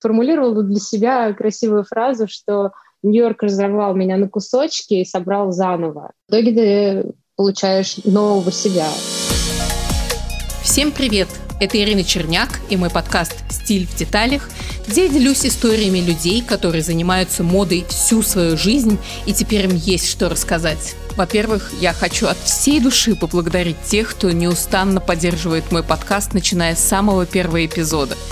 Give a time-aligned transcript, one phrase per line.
[0.00, 6.12] формулировала для себя красивую фразу, что Нью-Йорк разорвал меня на кусочки и собрал заново.
[6.28, 8.88] В итоге ты получаешь нового себя.
[10.62, 11.28] Всем привет!
[11.60, 14.48] Это Ирина Черняк и мой подкаст «Стиль в деталях»,
[14.86, 18.96] где я делюсь историями людей, которые занимаются модой всю свою жизнь,
[19.26, 20.94] и теперь им есть что рассказать.
[21.16, 26.80] Во-первых, я хочу от всей души поблагодарить тех, кто неустанно поддерживает мой подкаст, начиная с
[26.80, 28.16] самого первого эпизода–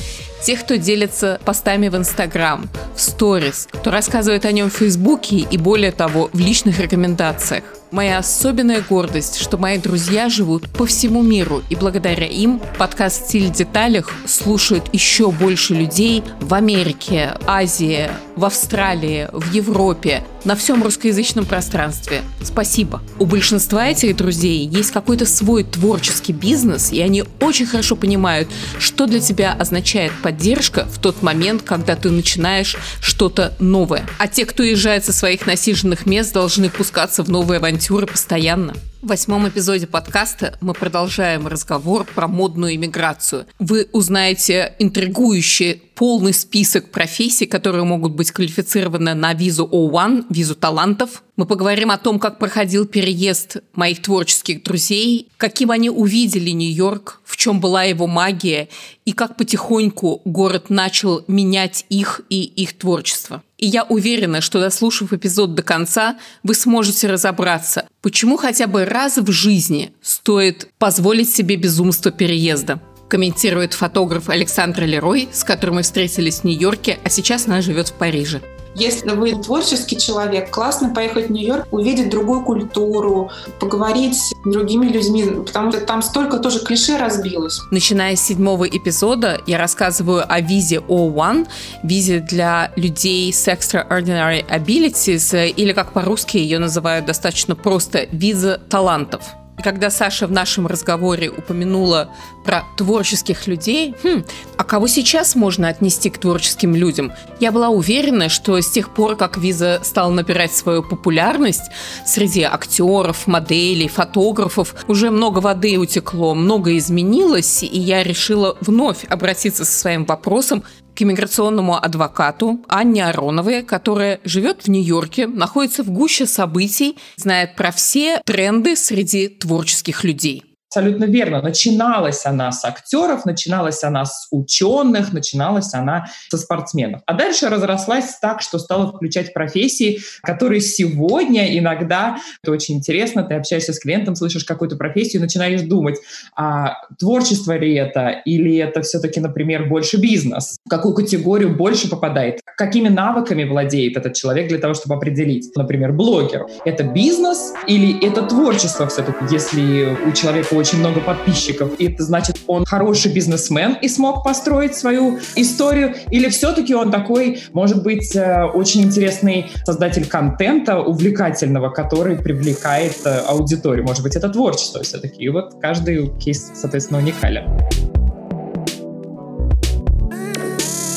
[0.47, 5.59] тех, кто делится постами в Инстаграм, в сторис, кто рассказывает о нем в Фейсбуке и
[5.59, 7.65] более того, в личных рекомендациях.
[7.93, 13.47] Моя особенная гордость, что мои друзья живут по всему миру, и благодаря им подкаст «Стиль
[13.47, 20.83] в деталях» слушают еще больше людей в Америке, Азии, в Австралии, в Европе, на всем
[20.83, 22.23] русскоязычном пространстве.
[22.43, 23.03] Спасибо.
[23.19, 28.49] У большинства этих друзей есть какой-то свой творческий бизнес, и они очень хорошо понимают,
[28.79, 34.07] что для тебя означает поддержка в тот момент, когда ты начинаешь что-то новое.
[34.19, 38.75] А те, кто уезжает со своих насиженных мест, должны пускаться в новые авантюры постоянно.
[39.03, 43.47] В восьмом эпизоде подкаста мы продолжаем разговор про модную иммиграцию.
[43.59, 51.23] Вы узнаете интригующий полный список профессий, которые могут быть квалифицированы на визу O1, визу талантов.
[51.37, 57.39] Мы поговорим о том, как проходил переезд моих творческих друзей, каким они увидели Нью-Йорк, в
[57.39, 58.71] чем была его магия
[59.05, 63.43] и как потихоньку город начал менять их и их творчество.
[63.59, 69.19] И я уверена, что дослушав эпизод до конца, вы сможете разобраться, почему хотя бы раз
[69.19, 76.41] в жизни стоит позволить себе безумство переезда комментирует фотограф Александр Лерой, с которым мы встретились
[76.41, 78.41] в Нью-Йорке, а сейчас она живет в Париже.
[78.79, 85.25] Если вы творческий человек, классно поехать в Нью-Йорк, увидеть другую культуру, поговорить с другими людьми,
[85.47, 87.59] потому что там столько тоже клише разбилось.
[87.71, 91.49] Начиная с седьмого эпизода я рассказываю о визе O1,
[91.85, 99.23] визе для людей с extraordinary abilities, или как по-русски ее называют достаточно просто, виза талантов.
[99.67, 102.11] Когда Саша в нашем разговоре упомянула
[102.45, 104.23] про творческих людей, хм,
[104.57, 107.13] а кого сейчас можно отнести к творческим людям?
[107.41, 111.65] Я была уверена, что с тех пор, как виза стала набирать свою популярность
[112.07, 119.65] среди актеров, моделей, фотографов, уже много воды утекло, много изменилось, и я решила вновь обратиться
[119.65, 120.63] со своим вопросом
[120.97, 127.71] к иммиграционному адвокату Анне Ароновой, которая живет в Нью-Йорке, находится в гуще событий, знает про
[127.71, 130.46] все тренды среди творческих людей.
[130.69, 131.41] Абсолютно верно.
[131.43, 137.03] Начиналась она с актеров, начиналась она с ученых, начиналась она со спортсменов.
[137.07, 143.35] А дальше разрослась так, что стала включать профессии, которые сегодня иногда, это очень интересно, ты
[143.35, 145.99] общаешься с клиентом, слышишь какую-то профессию, начинаешь думать,
[146.35, 150.57] а творчество ли это, или это все-таки, например, больше бизнес?
[150.65, 152.41] В какую категорию больше попадает?
[152.57, 155.53] Какими навыками владеет этот человек для того, чтобы определить?
[155.55, 156.47] Например, блогер.
[156.65, 162.41] Это бизнес или это творчество все-таки, если у человека очень много подписчиков, и это значит,
[162.47, 168.45] он хороший бизнесмен и смог построить свою историю, или все-таки он такой, может быть, э,
[168.45, 173.85] очень интересный создатель контента, увлекательного, который привлекает э, аудиторию.
[173.85, 175.23] Может быть, это творчество все-таки.
[175.23, 177.96] И вот каждый кейс, соответственно, уникален.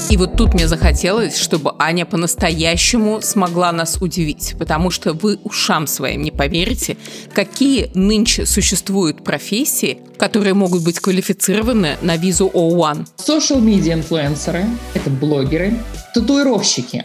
[0.10, 5.86] И вот тут мне захотелось, чтобы Аня по-настоящему смогла нас удивить, потому что вы ушам
[5.86, 6.98] своим не поверите,
[7.32, 13.08] какие нынче существуют профессии, которые могут быть квалифицированы на визу O1.
[13.18, 14.66] Social media инфлюенсеры—
[14.96, 15.78] это блогеры,
[16.16, 17.04] татуировщики.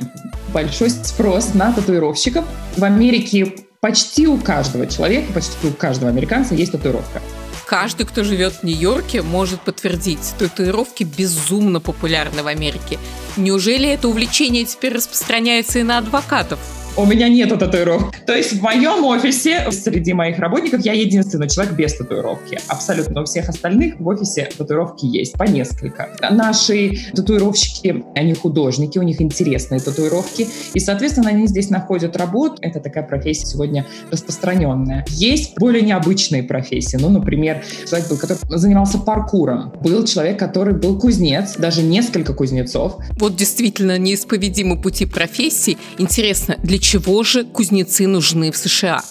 [0.55, 2.47] Большой спрос на татуировщиков.
[2.79, 7.21] В Америке почти у каждого человека, почти у каждого американца есть татуировка.
[7.67, 12.99] Каждый, кто живет в Нью-Йорке, может подтвердить, татуировки безумно популярны в Америке.
[13.37, 16.59] Неужели это увлечение теперь распространяется и на адвокатов?
[16.97, 18.15] У меня нету татуировок.
[18.25, 22.61] То есть в моем офисе среди моих работников я единственный человек без татуировки.
[22.69, 26.11] Абсолютно у всех остальных в офисе татуировки есть, по несколько.
[26.31, 30.47] Наши татуировщики, они художники, у них интересные татуировки.
[30.73, 32.59] И, соответственно, они здесь находят работу.
[32.63, 35.05] Это такая профессия сегодня распространенная.
[35.09, 36.97] Есть более необычные профессии.
[36.97, 39.73] Ну, например, человек был, который занимался паркуром.
[39.81, 42.99] Был человек, который был кузнец, даже несколько кузнецов.
[43.19, 45.77] Вот действительно неисповедимы пути профессии.
[45.99, 49.03] Интересно, для чего же кузнецы нужны в США?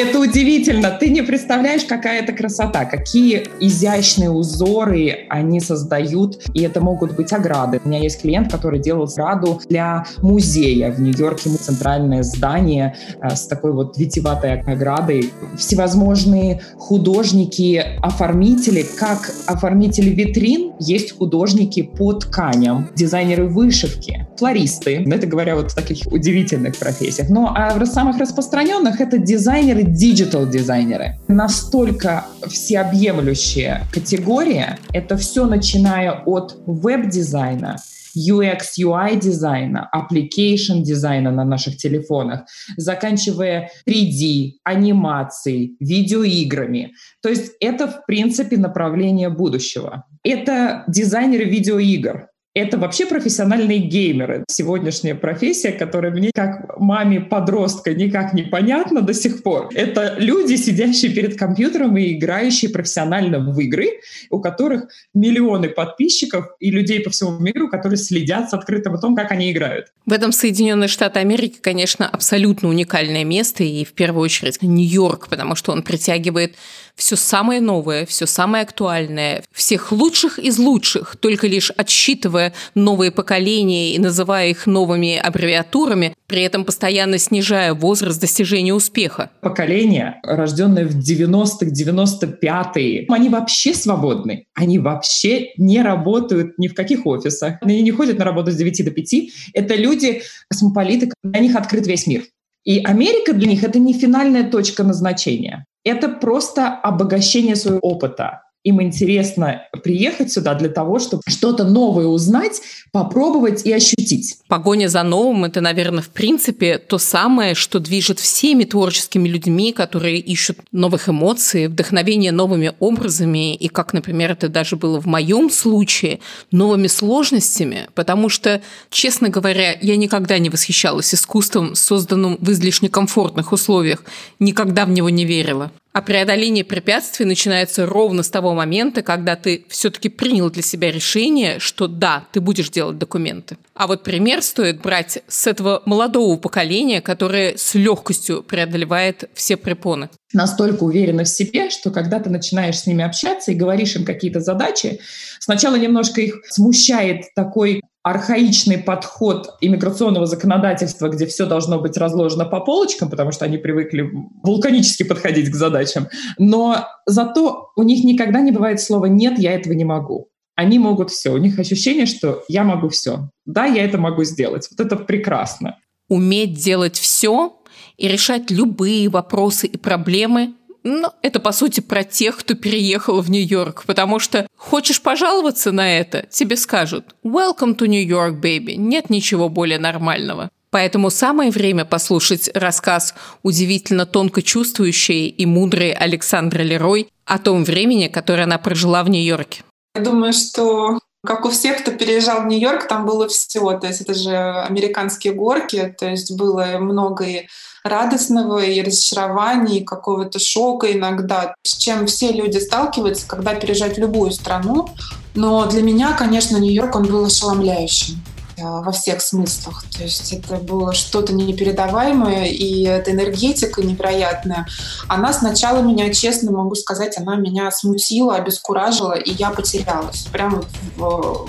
[0.00, 0.90] Это удивительно.
[0.90, 6.40] Ты не представляешь, какая это красота, какие изящные узоры они создают.
[6.54, 7.80] И это могут быть ограды.
[7.84, 11.50] У меня есть клиент, который делал ограду для музея в Нью-Йорке.
[11.50, 15.32] Центральное здание э, с такой вот витиватой оградой.
[15.58, 25.04] Всевозможные художники, оформители, как оформители витрин, есть художники по тканям, дизайнеры вышивки, флористы.
[25.06, 27.28] Это говоря вот в таких удивительных профессиях.
[27.28, 31.18] Ну а в самых распространенных это дизайнеры, диджитал-дизайнеры.
[31.28, 34.78] Настолько всеобъемлющая категория.
[34.94, 37.76] Это все начиная от веб-дизайна,
[38.16, 42.40] UX, UI дизайна, application дизайна на наших телефонах,
[42.76, 46.92] заканчивая 3D, анимацией, видеоиграми.
[47.22, 50.04] То есть это, в принципе, направление будущего.
[50.24, 52.29] Это дизайнеры видеоигр.
[52.52, 54.44] Это вообще профессиональные геймеры.
[54.48, 59.68] Сегодняшняя профессия, которая мне как маме подростка никак не понятна до сих пор.
[59.72, 64.00] Это люди, сидящие перед компьютером и играющие профессионально в игры,
[64.30, 69.30] у которых миллионы подписчиков и людей по всему миру, которые следят с открытым том, как
[69.30, 69.86] они играют.
[70.04, 75.54] В этом Соединенные Штаты Америки, конечно, абсолютно уникальное место, и в первую очередь Нью-Йорк, потому
[75.54, 76.56] что он притягивает
[77.00, 83.94] все самое новое, все самое актуальное, всех лучших из лучших, только лишь отсчитывая новые поколения
[83.94, 89.30] и называя их новыми аббревиатурами, при этом постоянно снижая возраст достижения успеха.
[89.40, 94.44] Поколение, рожденное в 90-х, 95-е, они вообще свободны.
[94.54, 97.54] Они вообще не работают ни в каких офисах.
[97.62, 99.14] Они не ходят на работу с 9 до 5.
[99.54, 102.24] Это люди, космополиты, для них открыт весь мир.
[102.64, 105.64] И Америка для них— это не финальная точка назначения.
[105.84, 112.60] Это просто обогащение своего опыта им интересно приехать сюда для того, чтобы что-то новое узнать,
[112.92, 114.36] попробовать и ощутить.
[114.48, 120.18] Погоня за новым– это, наверное, в принципе то самое, что движет всеми творческими людьми, которые
[120.18, 126.20] ищут новых эмоций, вдохновения новыми образами, и как, например, это даже было в моем случае,
[126.50, 128.60] новыми сложностями, потому что,
[128.90, 134.04] честно говоря, я никогда не восхищалась искусством, созданным в излишне комфортных условиях,
[134.38, 135.70] никогда в него не верила.
[135.92, 141.58] А преодоление препятствий начинается ровно с того момента, когда ты все-таки принял для себя решение,
[141.58, 143.56] что да, ты будешь делать документы.
[143.74, 150.10] А вот пример стоит брать с этого молодого поколения, которое с легкостью преодолевает все препоны.
[150.32, 154.40] Настолько уверены в себе, что когда ты начинаешь с ними общаться и говоришь им какие-то
[154.40, 155.00] задачи,
[155.40, 162.60] сначала немножко их смущает такой архаичный подход иммиграционного законодательства, где все должно быть разложено по
[162.60, 164.10] полочкам, потому что они привыкли
[164.42, 166.08] вулканически подходить к задачам.
[166.38, 170.28] Но зато у них никогда не бывает слова «нет, я этого не могу».
[170.56, 171.30] Они могут все.
[171.30, 173.30] У них ощущение, что я могу все.
[173.46, 174.68] Да, я это могу сделать.
[174.70, 175.78] Вот это прекрасно.
[176.08, 177.56] Уметь делать все
[177.96, 183.30] и решать любые вопросы и проблемы ну, это, по сути, про тех, кто переехал в
[183.30, 188.76] Нью-Йорк, потому что хочешь пожаловаться на это, тебе скажут «Welcome to New York, baby».
[188.76, 190.50] Нет ничего более нормального.
[190.70, 198.06] Поэтому самое время послушать рассказ удивительно тонко чувствующей и мудрой Александры Лерой о том времени,
[198.06, 199.62] которое она прожила в Нью-Йорке.
[199.96, 203.78] Я думаю, что как у всех, кто переезжал в Нью-Йорк, там было все.
[203.78, 207.46] То есть это же американские горки, то есть было много и
[207.84, 214.00] радостного, и разочарования, и какого-то шока иногда, с чем все люди сталкиваются, когда переезжают в
[214.00, 214.88] любую страну.
[215.34, 218.22] Но для меня, конечно, Нью-Йорк, он был ошеломляющим
[218.62, 219.84] во всех смыслах.
[219.96, 224.66] То есть это было что-то непередаваемое, и эта энергетика невероятная.
[225.08, 230.26] Она сначала меня, честно могу сказать, она меня смутила, обескуражила, и я потерялась.
[230.32, 230.62] Прямо
[230.96, 231.48] в,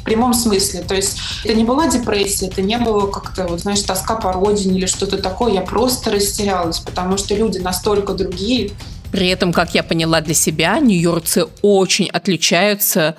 [0.00, 0.82] в прямом смысле.
[0.82, 4.78] То есть это не была депрессия, это не было как-то, вот, знаешь, тоска по родине
[4.78, 5.52] или что-то такое.
[5.52, 8.72] Я просто растерялась, потому что люди настолько другие.
[9.12, 13.16] При этом, как я поняла для себя, нью-йоркцы очень отличаются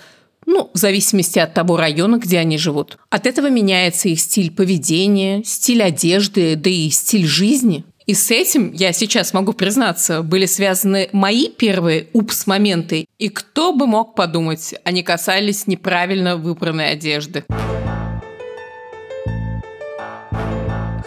[0.52, 2.98] ну, в зависимости от того района, где они живут.
[3.10, 7.86] От этого меняется их стиль поведения, стиль одежды, да и стиль жизни.
[8.06, 13.06] И с этим, я сейчас могу признаться, были связаны мои первые упс-моменты.
[13.18, 17.46] И кто бы мог подумать, они касались неправильно выбранной одежды.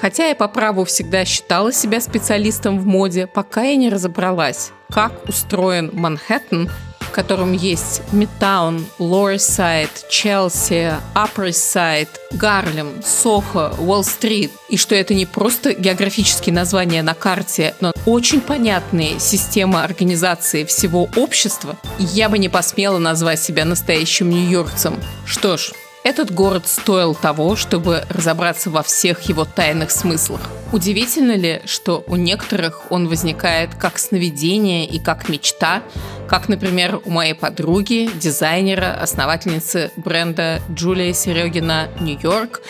[0.01, 5.29] Хотя я по праву всегда считала себя специалистом в моде, пока я не разобралась, как
[5.29, 6.71] устроен Манхэттен
[7.15, 14.51] котором есть Мидтаун, Лорсайд, Челси, Upper Side, Гарлем, Сохо, Уолл-стрит.
[14.69, 21.09] И что это не просто географические названия на карте, но очень понятные системы организации всего
[21.17, 25.01] общества, я бы не посмела назвать себя настоящим нью-йоркцем.
[25.25, 25.71] Что ж,
[26.05, 30.43] Этот город стоил того, чтобы разобраться во всех его тайных смыслах.
[30.71, 35.83] Удивительно ли, что у некоторых он возникает как сновидение и как мечта,
[36.29, 42.61] как, например, у моей подруги, дизайнера, основательницы бренда Джулия Серегина «Нью-Йорк»,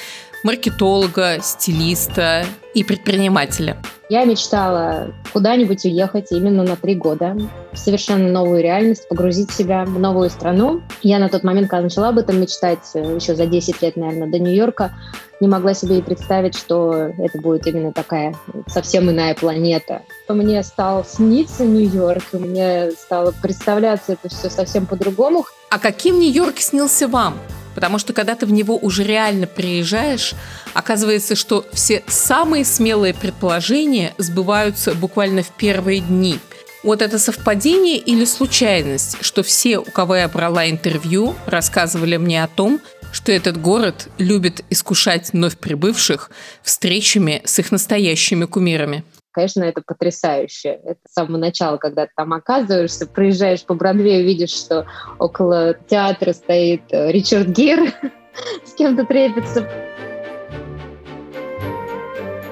[0.44, 3.78] маркетолога, стилиста и предпринимателя.
[4.10, 7.34] Я мечтала куда-нибудь уехать именно на три года,
[7.72, 10.82] в совершенно новую реальность, погрузить себя в новую страну.
[11.02, 14.28] Я на тот момент, когда начала об этом мечтать, э, еще за 10 лет, наверное,
[14.28, 14.94] до Нью-Йорка,
[15.40, 18.36] не могла себе и представить, что это будет именно такая
[18.66, 20.02] совсем иная планета.
[20.28, 25.46] Мне стал сниться Нью-Йорк, мне стало представляться это все совсем по-другому.
[25.70, 27.34] А каким Нью-Йорк снился вам?
[27.74, 30.34] Потому что когда ты в него уже реально приезжаешь,
[30.74, 36.38] оказывается, что все самые смелые предположения сбываются буквально в первые дни.
[36.82, 42.48] Вот это совпадение или случайность, что все, у кого я брала интервью, рассказывали мне о
[42.48, 46.30] том, что этот город любит искушать вновь прибывших
[46.62, 49.04] встречами с их настоящими кумирами.
[49.34, 50.80] Конечно, это потрясающе.
[50.84, 54.86] Это с самого начала, когда ты там оказываешься, проезжаешь по Бродвею, видишь, что
[55.18, 57.92] около театра стоит э, Ричард Гир,
[58.64, 59.68] с кем-то трепится.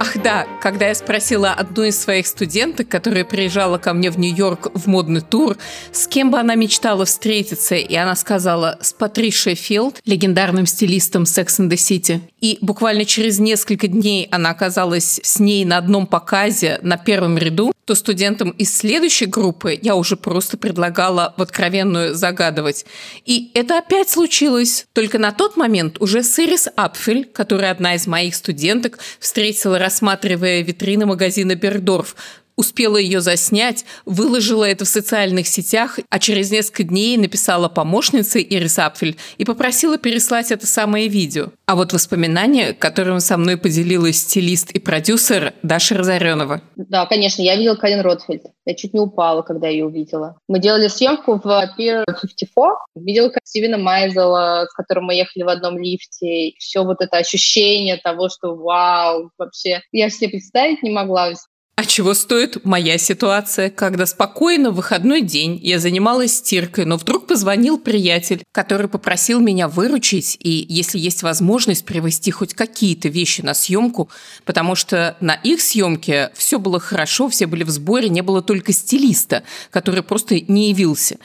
[0.05, 4.73] Ах да, когда я спросила одну из своих студенток, которая приезжала ко мне в Нью-Йорк
[4.75, 5.57] в модный тур,
[5.93, 11.61] с кем бы она мечтала встретиться, и она сказала с Патришей Филд, легендарным стилистом Sex
[11.61, 12.21] and the City.
[12.41, 17.73] И буквально через несколько дней она оказалась с ней на одном показе на первом ряду,
[17.85, 22.87] то студентам из следующей группы я уже просто предлагала в откровенную загадывать.
[23.25, 24.87] И это опять случилось.
[24.93, 31.07] Только на тот момент уже Сирис Апфель, которая одна из моих студенток, встретила, рассматривая витрины
[31.07, 32.15] магазина Бердорф,
[32.57, 38.79] успела ее заснять, выложила это в социальных сетях, а через несколько дней написала помощнице Ирис
[38.79, 41.49] Апфель и попросила переслать это самое видео.
[41.67, 46.61] А вот воспоминания, которым со мной поделилась стилист и продюсер Даша Разоренова.
[46.77, 48.43] Да, конечно, я видела Калин Ротфельд.
[48.65, 50.37] Я чуть не упала, когда ее увидела.
[50.49, 52.49] Мы делали съемку в Pier 54.
[52.95, 56.53] Видела Стивена Майзела, с которым мы ехали в одном лифте.
[56.59, 59.81] Все вот это ощущение того, что вау, вообще.
[59.91, 61.33] Я себе представить не могла.
[61.75, 67.27] А чего стоит моя ситуация, когда спокойно в выходной день я занималась стиркой, но вдруг
[67.27, 73.55] позвонил приятель, который попросил меня выручить и, если есть возможность, привезти хоть какие-то вещи на
[73.55, 74.11] съемку,
[74.45, 78.73] потому что на их съемке все было хорошо, все были в сборе, не было только
[78.73, 81.17] стилиста, который просто не явился.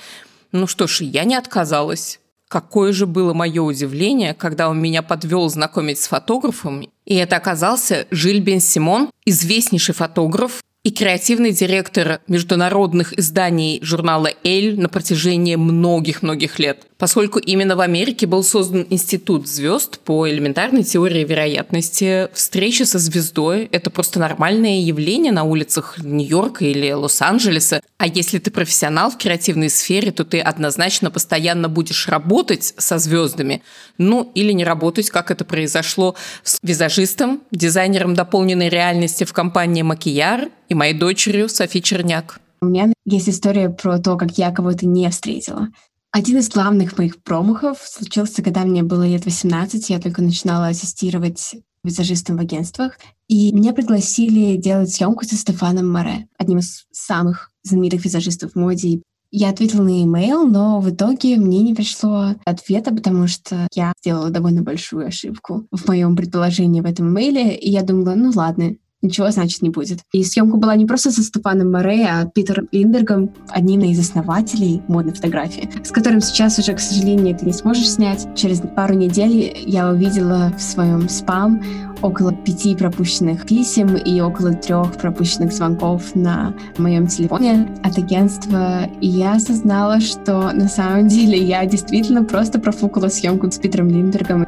[0.53, 2.21] Ну что ж, я не отказалась.
[2.47, 8.07] Какое же было мое удивление, когда он меня подвел знакомить с фотографом, и это оказался
[8.09, 16.59] Жиль Бен Симон, известнейший фотограф, и креативный директор международных изданий журнала «Эль» на протяжении многих-многих
[16.59, 16.85] лет.
[16.97, 23.65] Поскольку именно в Америке был создан Институт звезд по элементарной теории вероятности, встреча со звездой–
[23.71, 27.81] это просто нормальное явление на улицах Нью-Йорка или Лос-Анджелеса.
[27.99, 33.61] А если ты профессионал в креативной сфере, то ты однозначно постоянно будешь работать со звездами,
[33.99, 40.49] ну или не работать, как это произошло с визажистом, дизайнером дополненной реальности в компании «Макияр»
[40.67, 42.39] и моей дочерью Софи Черняк.
[42.59, 45.67] У меня есть история про то, как я кого-то не встретила.
[46.17, 51.57] Один из главных моих промахов случился, когда мне было лет 18, я только начинала ассистировать
[51.83, 52.97] визажистом в агентствах,
[53.27, 59.03] и меня пригласили делать съемку со Стефаном Море, одним из самых знаменитых визажистов в моде.
[59.29, 64.31] Я ответила на имейл, но в итоге мне не пришло ответа, потому что я сделала
[64.31, 69.29] довольно большую ошибку в моем предположении в этом имейле, и я думала, ну ладно, ничего,
[69.31, 69.99] значит, не будет.
[70.11, 75.13] И съемка была не просто со Стефаном Море, а Питером Линдбергом, одним из основателей модной
[75.13, 78.27] фотографии, с которым сейчас уже, к сожалению, ты не сможешь снять.
[78.35, 81.61] Через пару недель я увидела в своем спам
[82.01, 88.85] около пяти пропущенных писем и около трех пропущенных звонков на моем телефоне от агентства.
[89.01, 94.47] И я осознала, что на самом деле я действительно просто профукала съемку с Питером Линдбергом.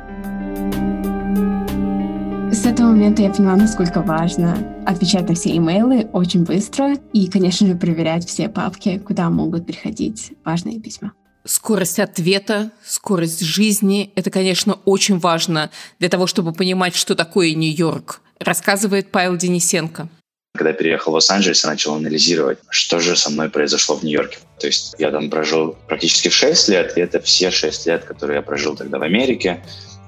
[2.51, 7.67] С этого момента я поняла, насколько важно отвечать на все имейлы очень быстро и, конечно
[7.67, 11.13] же, проверять все папки, куда могут приходить важные письма.
[11.45, 18.21] Скорость ответа, скорость жизни– это, конечно, очень важно для того, чтобы понимать, что такое Нью-Йорк,
[18.39, 20.09] рассказывает Павел Денисенко.
[20.55, 24.39] Когда я переехал в Лос-Анджелес, я начал анализировать, что же со мной произошло в Нью-Йорке.
[24.59, 28.41] То есть я там прожил практически 6 лет, и это все 6 лет, которые я
[28.41, 29.63] прожил тогда в Америке.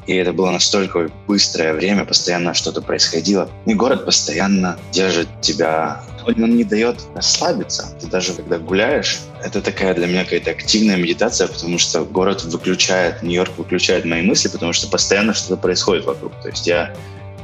[0.07, 3.49] И это было настолько быстрое время, постоянно что-то происходило.
[3.65, 7.95] И город постоянно держит тебя он не дает расслабиться.
[7.99, 13.23] Ты даже когда гуляешь, это такая для меня какая-то активная медитация, потому что город выключает,
[13.23, 16.33] Нью-Йорк выключает мои мысли, потому что постоянно что-то происходит вокруг.
[16.41, 16.93] То есть я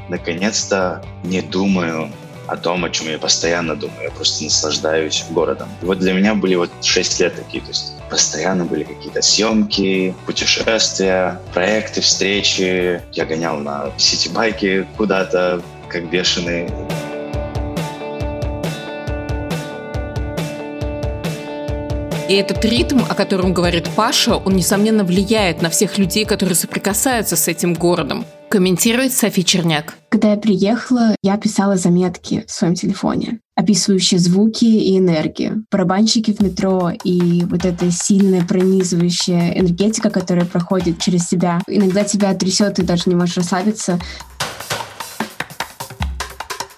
[0.09, 2.11] наконец-то не думаю
[2.47, 4.03] о том, о чем я постоянно думаю.
[4.03, 5.69] Я просто наслаждаюсь городом.
[5.81, 7.61] И вот для меня были вот шесть лет такие.
[7.61, 13.01] То есть постоянно были какие-то съемки, путешествия, проекты, встречи.
[13.11, 16.69] Я гонял на сити-байке куда-то, как бешеный.
[22.29, 27.37] И этот ритм, о котором говорит Паша, он, несомненно, влияет на всех людей, которые соприкасаются
[27.37, 28.25] с этим городом.
[28.49, 29.95] Комментирует Софи Черняк.
[30.09, 35.65] Когда я приехала, я писала заметки в своем телефоне, описывающие звуки и энергию.
[35.69, 41.59] Барабанщики в метро и вот эта сильная пронизывающая энергетика, которая проходит через себя.
[41.67, 43.99] Иногда тебя трясет, и даже не можешь расслабиться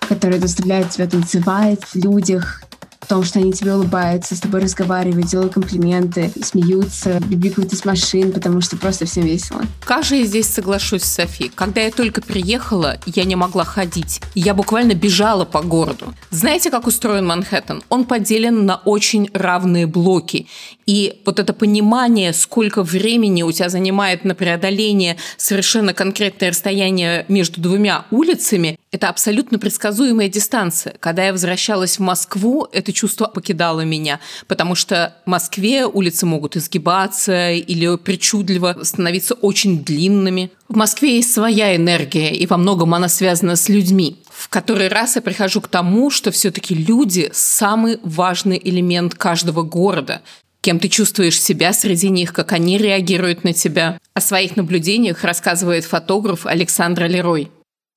[0.08, 2.64] которая заставляет тебя танцевать в людях,
[3.06, 8.62] том, что они тебе улыбаются, с тобой разговаривают, делают комплименты, смеются, бегают из машин, потому
[8.62, 9.62] что просто всем весело.
[9.82, 11.52] Как я здесь соглашусь Софи?
[11.54, 14.22] Когда я только приехала, я не могла ходить.
[14.36, 16.14] Я буквально бежала по городу.
[16.30, 17.84] Знаете, как устроен Манхэттен?
[17.90, 20.48] Он поделен на очень равные блоки.
[20.86, 27.62] И вот это понимание, сколько времени у тебя занимает на преодоление совершенно конкретное расстояние между
[27.62, 30.96] двумя улицами, это абсолютно предсказуемая дистанция.
[31.00, 36.58] Когда я возвращалась в Москву, это чувство покидало меня, потому что в Москве улицы могут
[36.58, 40.52] изгибаться или причудливо становиться очень длинными.
[40.68, 44.18] В Москве есть своя энергия, и во многом она связана с людьми.
[44.30, 50.22] В который раз я прихожу к тому, что все-таки люди– самый важный элемент каждого города
[50.62, 53.98] кем ты чувствуешь себя среди них, как они реагируют на тебя.
[54.14, 57.50] О своих наблюдениях рассказывает фотограф Александра Лерой.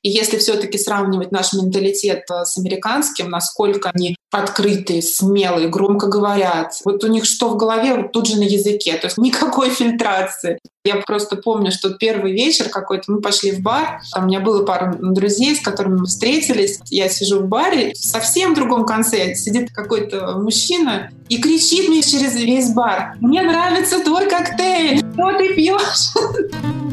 [0.02, 6.72] И если все-таки сравнивать наш менталитет э, с американским, насколько они открытые, смелые, громко говорят.
[6.84, 8.94] Вот у них что в голове, вот тут же на языке.
[8.94, 10.58] То есть никакой фильтрации.
[10.84, 14.64] Я просто помню, что первый вечер какой-то, мы пошли в бар, там у меня было
[14.64, 16.80] пару друзей, с которыми мы встретились.
[16.90, 22.34] Я сижу в баре, в совсем другом конце сидит какой-то мужчина и кричит мне через
[22.34, 24.98] весь бар, «Мне нравится твой коктейль!
[24.98, 26.12] Что ты пьешь?»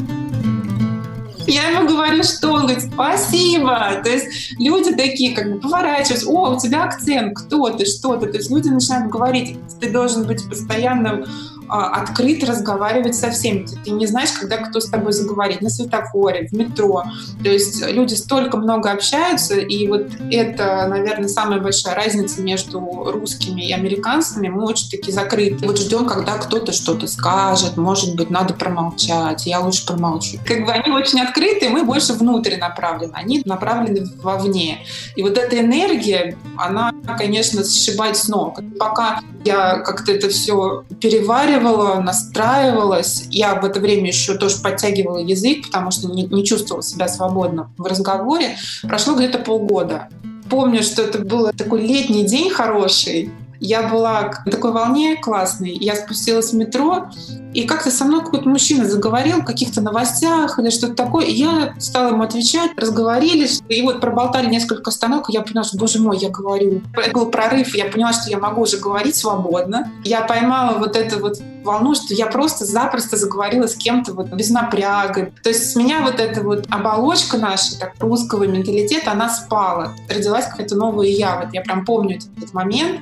[1.50, 4.00] Я ему говорю, что он говорит, спасибо.
[4.04, 8.28] То есть люди такие как бы поворачиваются, о, у тебя акцент, кто ты, что ты.
[8.28, 11.26] То есть люди начинают говорить, ты должен быть постоянно
[11.68, 13.66] а, открыт разговаривать со всеми.
[13.84, 15.60] Ты не знаешь, когда кто с тобой заговорит.
[15.60, 17.04] На светофоре, в метро.
[17.42, 23.66] То есть люди столько много общаются, и вот это, наверное, самая большая разница между русскими
[23.66, 24.48] и американцами.
[24.48, 25.66] Мы очень такие закрыты.
[25.66, 27.76] Вот ждем, когда кто-то что-то скажет.
[27.76, 29.46] Может быть, надо промолчать.
[29.46, 30.38] Я лучше промолчу.
[30.46, 33.12] Как бы они очень открыты, мы больше внутрь направлены.
[33.14, 34.84] Они направлены вовне.
[35.16, 38.60] И вот эта энергия, она, конечно, сшибает с ног.
[38.78, 43.24] Пока я как-то это все переваривала, настраивалась.
[43.30, 47.70] Я в это время еще тоже подтягивала язык, потому что не, не чувствовала себя свободно
[47.78, 48.56] в разговоре.
[48.82, 50.08] Прошло где-то полгода.
[50.50, 53.30] Помню, что это был такой летний день хороший.
[53.60, 55.76] Я была на такой волне классной.
[55.78, 57.10] Я спустилась в метро,
[57.52, 61.26] и как-то со мной какой-то мужчина заговорил о каких-то новостях или что-то такое.
[61.26, 63.62] И я стала ему отвечать, разговорились.
[63.68, 66.80] И вот проболтали несколько остановок, и я поняла, что, боже мой, я говорю.
[66.94, 69.92] Это был прорыв, я поняла, что я могу уже говорить свободно.
[70.04, 74.50] Я поймала вот эту вот волну, что я просто запросто заговорила с кем-то вот без
[74.50, 75.30] напряга.
[75.42, 79.94] То есть с меня вот эта вот оболочка наша, так, русского менталитета, она спала.
[80.08, 81.40] Родилась какая-то новая я.
[81.40, 83.00] Вот я прям помню этот момент.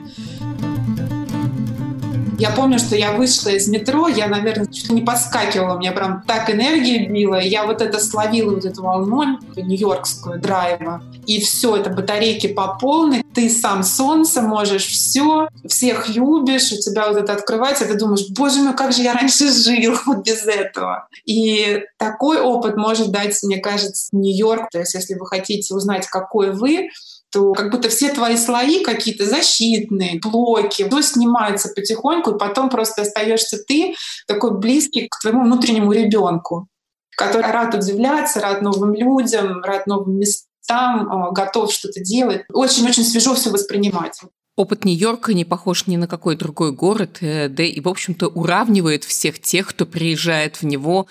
[2.39, 6.23] Я помню, что я вышла из метро, я, наверное, чуть ли не подскакивала, меня прям
[6.23, 11.03] так энергия била, я вот это словила, вот эту волну нью-йоркскую драйва.
[11.27, 17.09] И все, это батарейки по полной, ты сам солнце, можешь все, всех любишь, у тебя
[17.09, 21.09] вот это открывается, ты думаешь, боже мой, как же я раньше жил вот без этого.
[21.27, 24.69] И такой опыт может дать, мне кажется, Нью-Йорк.
[24.71, 26.91] То есть если вы хотите узнать, какой вы,
[27.31, 33.03] то как будто все твои слои какие-то защитные, блоки, все снимаются потихоньку, и потом просто
[33.03, 33.95] остаешься ты
[34.27, 36.69] такой близкий к твоему внутреннему ребенку,
[37.17, 42.45] который рад удивляться, рад новым людям, рад новым местам, а, готов что-то делать.
[42.53, 44.21] Очень-очень свежо все воспринимать.
[44.57, 49.05] Опыт Нью-Йорка не похож ни на какой другой город, э, да и, в общем-то, уравнивает
[49.05, 51.07] всех тех, кто приезжает в него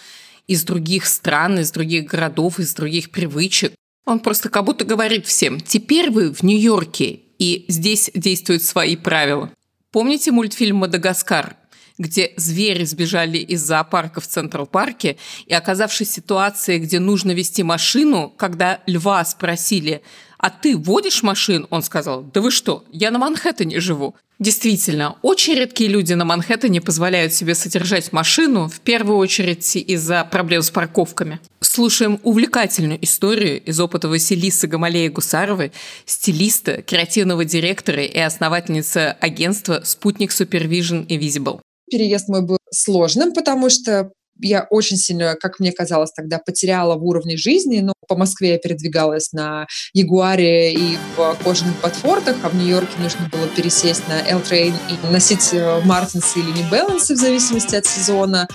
[0.48, 3.74] из других стран, из других городов, из других привычек.
[4.08, 9.52] Он просто как будто говорит всем, теперь вы в Нью-Йорке, и здесь действуют свои правила.
[9.92, 11.58] Помните мультфильм «Мадагаскар»?
[12.00, 15.18] где звери сбежали из зоопарка в Централ-парке,
[15.48, 20.04] и оказавшись в ситуации, где нужно вести машину, когда льва спросили,
[20.38, 21.68] а ты водишь машин?
[21.70, 24.16] Он сказал, да вы что, я на Манхэттене живу.
[24.40, 30.62] Действительно, очень редкие люди на Манхэттене позволяют себе содержать машину, в первую очередь из-за проблем
[30.62, 31.40] с парковками.
[31.60, 35.72] Слушаем увлекательную историю из опыта Василисы Гамалея Гусаровой,
[36.06, 41.60] стилиста, креативного директора и основательницы агентства «Спутник Супервижн и Visible».
[41.90, 47.04] Переезд мой был сложным, потому что я очень сильно, как мне казалось тогда, потеряла в
[47.04, 47.80] уровне жизни.
[47.82, 53.30] Но по Москве я передвигалась на Ягуаре и в кожаных ботфортах, а в Нью-Йорке нужно
[53.32, 55.54] было пересесть на L-Train и носить
[55.86, 58.48] Мартинсы или не Балансы в зависимости от сезона.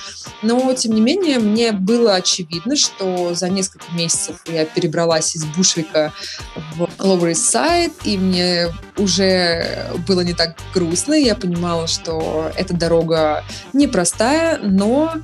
[0.43, 6.13] Но, тем не менее, мне было очевидно, что за несколько месяцев я перебралась из Бушвика
[6.77, 11.15] в Lower East Side, и мне уже было не так грустно.
[11.15, 15.19] Я понимала, что эта дорога непростая, но э,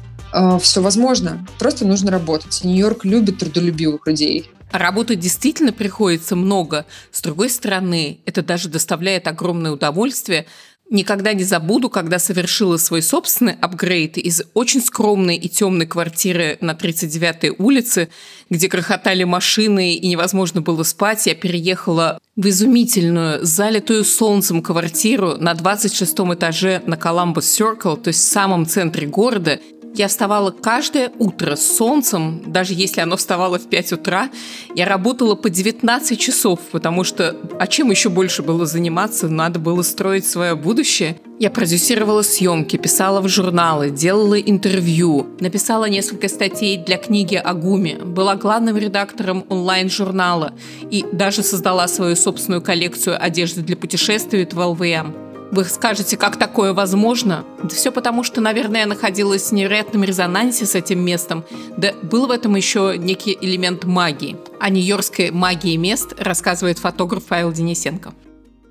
[0.60, 1.46] все возможно.
[1.58, 2.62] Просто нужно работать.
[2.64, 4.50] Нью-Йорк любит трудолюбивых людей.
[4.72, 6.84] Работать действительно приходится много.
[7.10, 10.46] С другой стороны, это даже доставляет огромное удовольствие.
[10.90, 16.72] Никогда не забуду, когда совершила свой собственный апгрейд из очень скромной и темной квартиры на
[16.72, 18.08] 39-й улице,
[18.48, 21.26] где крохотали машины и невозможно было спать.
[21.26, 28.20] Я переехала в изумительную, залитую солнцем квартиру на 26 этаже на Columbus Circle, то есть
[28.20, 29.60] в самом центре города,
[29.94, 34.30] я вставала каждое утро с солнцем, даже если оно вставало в 5 утра.
[34.74, 39.28] Я работала по 19 часов, потому что а чем еще больше было заниматься?
[39.28, 41.18] Надо было строить свое будущее.
[41.40, 47.98] Я продюсировала съемки, писала в журналы, делала интервью, написала несколько статей для книги о ГУМе,
[47.98, 50.52] была главным редактором онлайн-журнала
[50.90, 55.27] и даже создала свою собственную коллекцию одежды для путешествий 12AM.
[55.50, 57.44] Вы скажете, как такое возможно?
[57.62, 61.44] Да все потому, что, наверное, я находилась в невероятном резонансе с этим местом.
[61.76, 64.36] Да был в этом еще некий элемент магии.
[64.60, 68.12] О нью-йоркской магии мест рассказывает фотограф Павел Денисенко.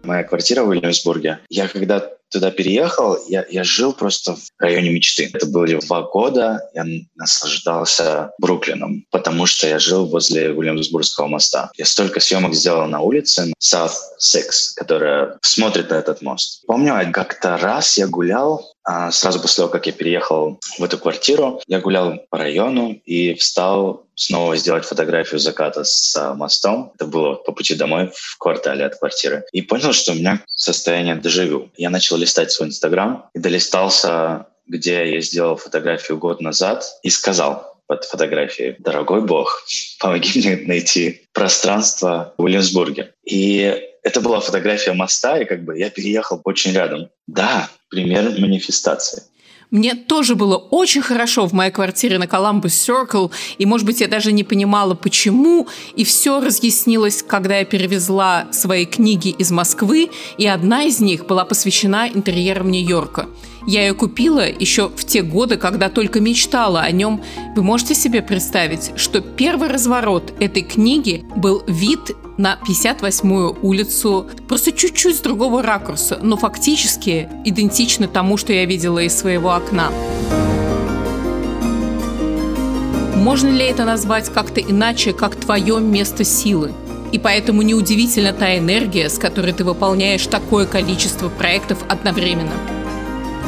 [0.07, 1.39] Моя квартира в Уильямсбурге.
[1.49, 1.99] Я когда
[2.31, 5.29] туда переехал, я, я жил просто в районе мечты.
[5.33, 11.71] Это были два года, я наслаждался Бруклином, потому что я жил возле Уильямсбургского моста.
[11.75, 16.65] Я столько съемок сделал на улице South Six, которая смотрит на этот мост.
[16.67, 21.61] Помню, как-то раз я гулял а сразу после того, как я переехал в эту квартиру,
[21.67, 26.93] я гулял по району и встал снова сделать фотографию заката с а, мостом.
[26.95, 29.43] Это было по пути домой в квартале от квартиры.
[29.51, 31.69] И понял, что у меня состояние дежавю.
[31.75, 37.77] Я начал листать свой Инстаграм и долистался, где я сделал фотографию год назад и сказал
[37.87, 39.65] под фотографией «Дорогой Бог,
[39.99, 43.13] помоги мне найти пространство в Уильямсбурге».
[43.25, 47.09] И это была фотография моста, и как бы я переехал очень рядом.
[47.27, 49.23] Да, пример манифестации.
[49.69, 54.07] Мне тоже было очень хорошо в моей квартире на Columbus Circle, и, может быть, я
[54.07, 55.67] даже не понимала, почему,
[55.97, 61.43] и все разъяснилось, когда я перевезла свои книги из Москвы, и одна из них была
[61.43, 63.27] посвящена интерьерам Нью-Йорка.
[63.67, 67.21] Я ее купила еще в те годы, когда только мечтала о нем.
[67.53, 71.99] Вы можете себе представить, что первый разворот этой книги был вид
[72.37, 78.99] на 58-ю улицу, просто чуть-чуть с другого ракурса, но фактически идентично тому, что я видела
[78.99, 79.91] из своего окна.
[83.15, 86.71] Можно ли это назвать как-то иначе, как твое место силы?
[87.11, 92.76] И поэтому неудивительна та энергия, с которой ты выполняешь такое количество проектов одновременно.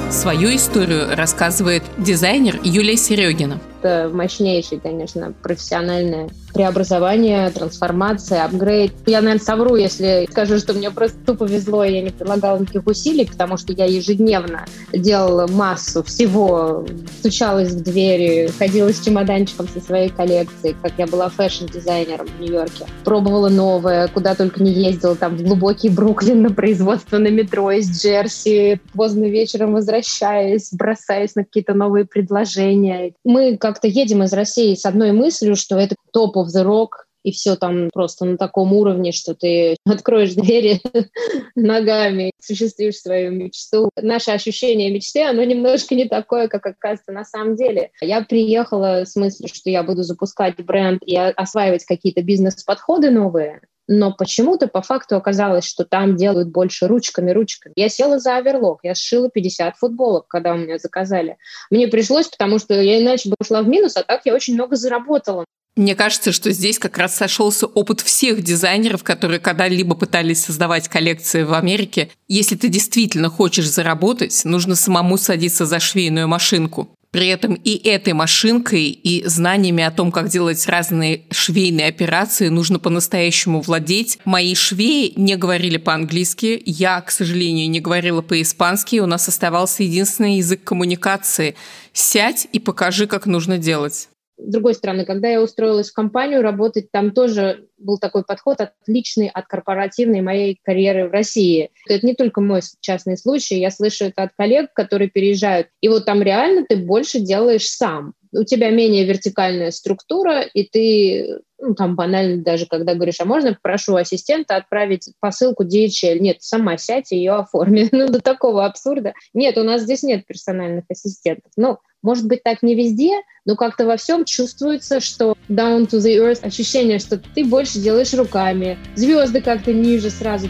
[0.09, 3.59] Свою историю рассказывает дизайнер Юлия Серегина.
[3.81, 8.91] Это мощнейший, конечно, профессиональное преобразование, трансформация, апгрейд.
[9.05, 12.85] Я, наверное, совру, если скажу, что мне просто тупо везло, и я не прилагала никаких
[12.85, 16.85] усилий, потому что я ежедневно делала массу всего,
[17.19, 22.87] стучалась в двери, ходила с чемоданчиком со своей коллекцией, как я была фэшн-дизайнером в Нью-Йорке.
[23.05, 27.89] Пробовала новое, куда только не ездила, там в глубокий Бруклин на производство на метро из
[27.89, 33.13] Джерси, поздно вечером возвращаясь, бросаясь на какие-то новые предложения.
[33.23, 36.89] Мы как-то едем из России с одной мыслью, что это top of the rock,
[37.23, 40.81] и все там просто на таком уровне, что ты откроешь двери
[41.55, 43.89] ногами, осуществишь свою мечту.
[43.95, 47.91] Наше ощущение мечты, оно немножко не такое, как оказывается на самом деле.
[48.01, 54.13] Я приехала с мыслью, что я буду запускать бренд и осваивать какие-то бизнес-подходы новые, но
[54.13, 57.73] почему-то по факту оказалось, что там делают больше ручками-ручками.
[57.75, 61.37] Я села за оверлок, я сшила 50 футболок, когда у меня заказали.
[61.71, 64.75] Мне пришлось, потому что я иначе бы ушла в минус, а так я очень много
[64.75, 65.43] заработала.
[65.75, 71.43] Мне кажется, что здесь как раз сошелся опыт всех дизайнеров, которые когда-либо пытались создавать коллекции
[71.43, 72.09] в Америке.
[72.27, 76.89] Если ты действительно хочешь заработать, нужно самому садиться за швейную машинку.
[77.11, 82.77] При этом и этой машинкой, и знаниями о том, как делать разные швейные операции, нужно
[82.77, 84.19] по-настоящему владеть.
[84.25, 90.37] Мои швеи не говорили по-английски, я, к сожалению, не говорила по-испански, у нас оставался единственный
[90.37, 91.55] язык коммуникации.
[91.93, 94.09] Сядь и покажи, как нужно делать.
[94.39, 99.27] С другой стороны, когда я устроилась в компанию работать, там тоже был такой подход отличный
[99.27, 101.71] от корпоративной моей карьеры в России.
[101.87, 105.67] Это не только мой частный случай, я слышу это от коллег, которые переезжают.
[105.81, 108.13] И вот там реально ты больше делаешь сам.
[108.31, 113.57] У тебя менее вертикальная структура, и ты ну, там банально даже, когда говоришь, а можно
[113.61, 116.19] прошу ассистента отправить посылку DHL?
[116.19, 117.89] Нет, сама сядь и ее оформи.
[117.99, 119.13] Ну, до такого абсурда.
[119.33, 121.51] Нет, у нас здесь нет персональных ассистентов.
[121.57, 123.11] Ну, может быть, так не везде,
[123.45, 128.13] но как-то во всем чувствуется, что down to the earth, ощущение, что ты больше делаешь
[128.13, 130.47] руками, звезды как-то ниже сразу.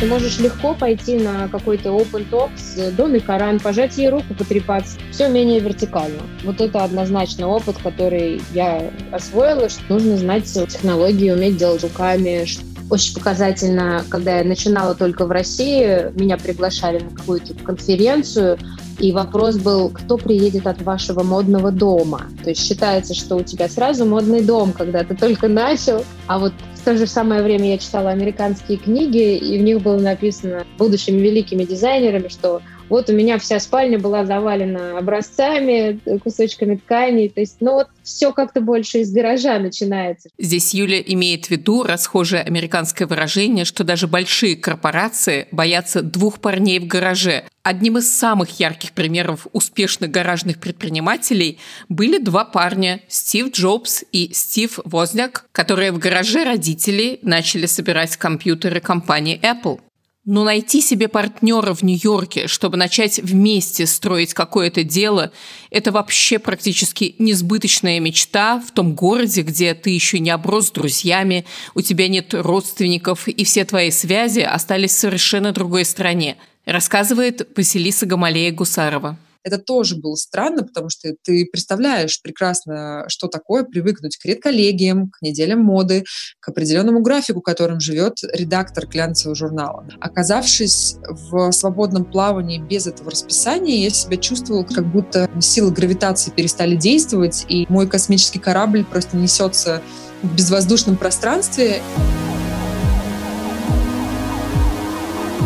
[0.00, 4.98] Ты можешь легко пойти на какой-то open talk с Доной Каран, пожать ей руку, потрепаться.
[5.12, 6.20] Все менее вертикально.
[6.42, 12.44] Вот это однозначно опыт, который я освоила, что нужно знать технологии, уметь делать руками,
[12.90, 18.58] очень показательно, когда я начинала только в России, меня приглашали на какую-то конференцию,
[18.98, 22.22] и вопрос был, кто приедет от вашего модного дома.
[22.42, 26.04] То есть считается, что у тебя сразу модный дом, когда ты только начал.
[26.26, 29.98] А вот в то же самое время я читала американские книги, и в них было
[29.98, 37.28] написано будущими великими дизайнерами, что вот у меня вся спальня была завалена образцами, кусочками тканей.
[37.28, 40.28] То есть, ну вот все как-то больше из гаража начинается.
[40.38, 46.78] Здесь Юля имеет в виду расхожее американское выражение, что даже большие корпорации боятся двух парней
[46.78, 47.44] в гараже.
[47.62, 54.80] Одним из самых ярких примеров успешных гаражных предпринимателей были два парня– Стив Джобс и Стив
[54.84, 59.80] Возняк, которые в гараже родителей начали собирать компьютеры компании Apple.
[60.24, 65.32] Но найти себе партнера в Нью-Йорке, чтобы начать вместе строить какое-то дело,
[65.70, 71.82] это вообще практически несбыточная мечта в том городе, где ты еще не оброс друзьями, у
[71.82, 78.50] тебя нет родственников, и все твои связи остались в совершенно другой стране, рассказывает Василиса Гамалея
[78.50, 85.10] Гусарова это тоже было странно, потому что ты представляешь прекрасно, что такое привыкнуть к редколлегиям,
[85.10, 86.04] к неделям моды,
[86.40, 89.86] к определенному графику, которым живет редактор глянцевого журнала.
[90.00, 96.74] Оказавшись в свободном плавании без этого расписания, я себя чувствовала, как будто силы гравитации перестали
[96.74, 99.82] действовать, и мой космический корабль просто несется
[100.22, 101.82] в безвоздушном пространстве.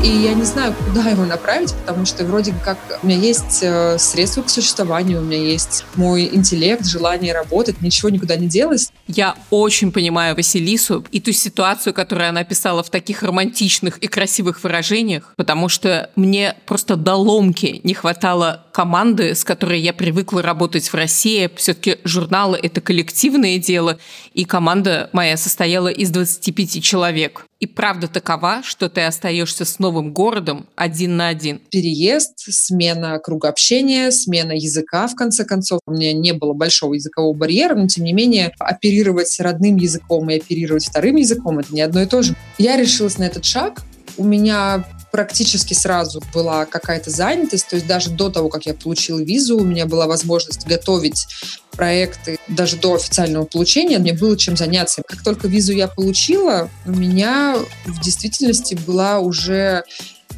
[0.04, 3.98] И я не знаю, куда его направить, потому что вроде как у меня есть э,
[3.98, 8.92] средства к существованию, у меня есть мой интеллект, желание работать, ничего никуда не делать.
[9.08, 14.62] Я очень понимаю Василису и ту ситуацию, которую она писала в таких романтичных и красивых
[14.62, 20.88] выражениях, потому что мне просто до ломки не хватало команды, с которой я привыкла работать
[20.88, 21.50] в России.
[21.56, 23.98] Все-таки журналы— это коллективное дело,
[24.32, 27.47] и команда моя состояла из 25 человек.
[27.60, 31.60] И правда такова, что ты остаешься с новым городом один на один.
[31.70, 35.80] Переезд, смена круга общения, смена языка, в конце концов.
[35.86, 40.36] У меня не было большого языкового барьера, но тем не менее оперировать родным языком и
[40.36, 42.36] оперировать вторым языком— это не одно и то же.
[42.58, 43.82] Я решилась на этот шаг.
[44.16, 49.18] У меня практически сразу была какая-то занятость, то есть даже до того, как я получила
[49.20, 51.26] визу, у меня была возможность готовить
[51.72, 55.02] проекты даже до официального получения, мне было чем заняться.
[55.06, 59.84] Как только визу я получила, у меня в действительности была уже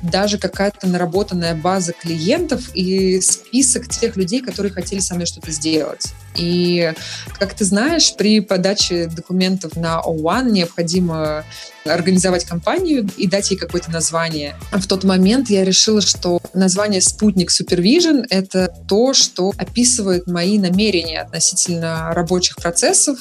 [0.03, 6.13] даже какая-то наработанная база клиентов и список тех людей, которые хотели со мной что-то сделать.
[6.37, 6.93] И,
[7.39, 11.45] как ты знаешь, при подаче документов на O1 необходимо
[11.85, 14.55] организовать компанию и дать ей какое-то название.
[14.73, 21.21] В тот момент я решила, что название «Спутник Супервижен»— это то, что описывает мои намерения
[21.21, 23.19] относительно рабочих процессов.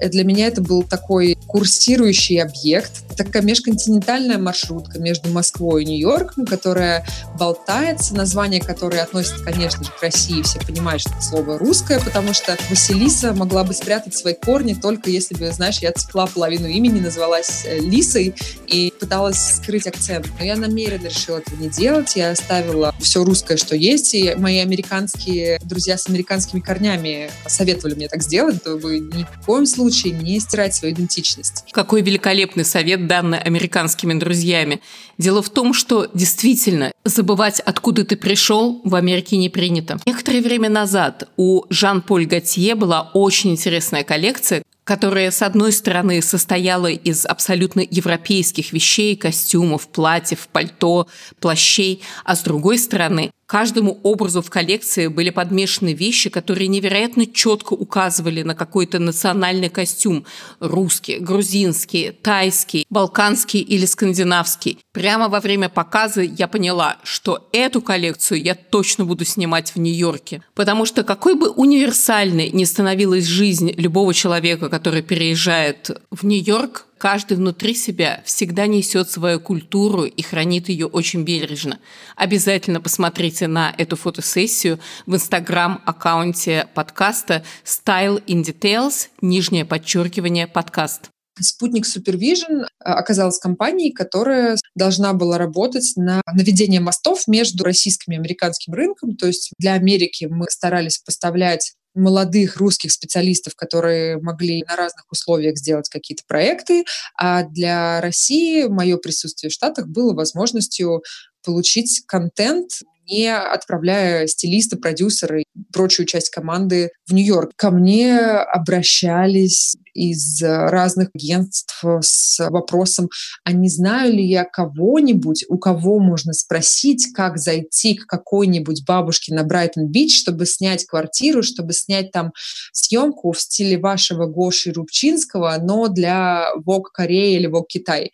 [0.00, 7.06] Для меня это был такой курсирующий объект, такая межконтинентальная маршрутка между Москвой и Нью-Йорком, которая
[7.38, 10.42] болтается, название которой относится, конечно же, к России.
[10.42, 15.10] Все понимают, что это слово русское, потому что Василиса могла бы спрятать свои корни только
[15.14, 18.34] если бы, знаешь, я цикла половину имени, называлась э, Лис, актрисой
[18.66, 20.26] и пыталась скрыть акцент.
[20.38, 22.16] Но я намеренно решила этого не делать.
[22.16, 28.08] Я оставила все русское, что есть, и мои американские друзья с американскими корнями советовали мне
[28.08, 31.64] так сделать, чтобы ни в коем случае не стирать свою идентичность.
[31.72, 34.80] Какой великолепный совет, данный американскими друзьями.
[35.18, 39.98] Дело в том, что действительно забывать, откуда ты пришел, в Америке не принято.
[40.06, 46.88] Некоторое время назад у Жан-Поль Готье была очень интересная коллекция, которая, с одной стороны, состояла
[46.88, 51.08] из абсолютно европейских вещей, костюмов, платьев, пальто,
[51.40, 57.74] плащей, а с другой стороны, каждому образу в коллекции были подмешаны вещи, которые невероятно четко
[57.74, 60.24] указывали на какой-то национальный костюм–
[60.58, 64.80] русский, грузинский, тайский, балканский или скандинавский.
[64.90, 70.42] Прямо во время показа я поняла, что эту коллекцию я точно буду снимать в Нью-Йорке.
[70.56, 77.36] Потому что какой бы универсальной ни становилась жизнь любого человека, который переезжает в Нью-Йорк, каждый
[77.36, 81.78] внутри себя всегда несет свою культуру и хранит ее очень бережно.
[82.16, 91.10] Обязательно посмотрите на эту фотосессию в инстаграм-аккаунте подкаста Style in Details, нижнее подчеркивание подкаст.
[91.40, 98.16] Спутник Supervision э, оказалась компанией, которая должна была работать на наведение мостов между российским и
[98.16, 99.16] американским рынком.
[99.16, 105.56] То есть для Америки мы старались поставлять молодых русских специалистов, которые могли на разных условиях
[105.56, 106.84] сделать какие-то проекты,
[107.16, 111.02] а для России мое присутствие в Штатах было возможностью
[111.44, 117.52] получить контент, не отправляя стилиста, продюсера и прочую часть команды в Нью-Йорк.
[117.56, 123.08] Ко мне обращались из разных агентств с вопросом,
[123.44, 129.34] а не знаю ли я кого-нибудь, у кого можно спросить, как зайти к какой-нибудь бабушке
[129.34, 132.32] на Брайтон-Бич, чтобы снять квартиру, чтобы снять там
[132.72, 138.10] съемку в стиле вашего Гоши Рубчинского, но для Vogue Кореи или Vogue Китай.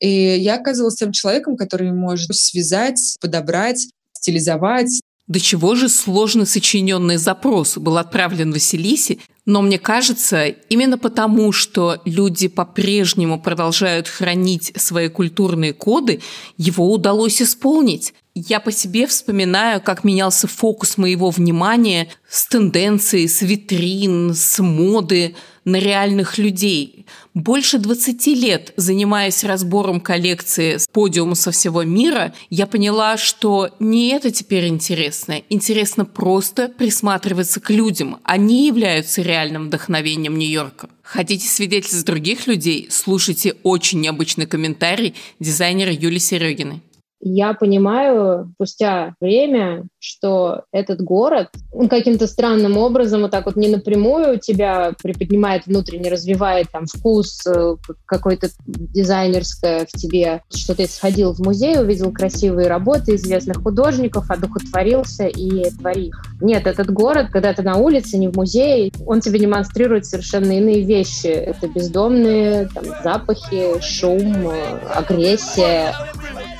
[0.00, 3.88] И я оказывалась тем человеком, который может связать, подобрать
[4.22, 5.02] стилизовать.
[5.26, 12.00] До чего же сложно сочиненный запрос был отправлен Василисе, но мне кажется, именно потому, что
[12.04, 16.20] люди по-прежнему продолжают хранить свои культурные коды,
[16.56, 18.14] его удалось исполнить.
[18.34, 25.34] Я по себе вспоминаю, как менялся фокус моего внимания с тенденцией, с витрин, с моды
[25.64, 27.06] на реальных людей.
[27.34, 34.08] Больше 20 лет, занимаясь разбором коллекции с подиума со всего мира, я поняла, что не
[34.08, 35.42] это теперь интересно.
[35.48, 38.18] Интересно просто присматриваться к людям.
[38.24, 40.88] Они являются реальным вдохновением Нью-Йорка.
[41.02, 42.88] Хотите свидетельств других людей?
[42.90, 46.82] Слушайте очень необычный комментарий дизайнера Юли Серегиной
[47.22, 51.50] я понимаю спустя время, что этот город
[51.88, 57.76] каким-то странным образом вот так вот не напрямую тебя приподнимает внутренне, развивает там вкус э,
[58.04, 65.26] какой-то дизайнерское в тебе, что ты сходил в музей, увидел красивые работы известных художников, одухотворился
[65.26, 66.10] и твори.
[66.40, 70.82] Нет, этот город, когда ты на улице, не в музее, он тебе демонстрирует совершенно иные
[70.82, 71.28] вещи.
[71.28, 75.94] Это бездомные там, запахи, шум, э, агрессия.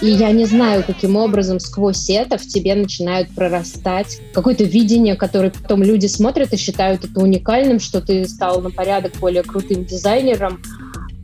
[0.01, 5.51] И я не знаю, каким образом сквозь это в тебе начинают прорастать какое-то видение, которое
[5.51, 10.61] потом люди смотрят и считают это уникальным, что ты стал на порядок более крутым дизайнером,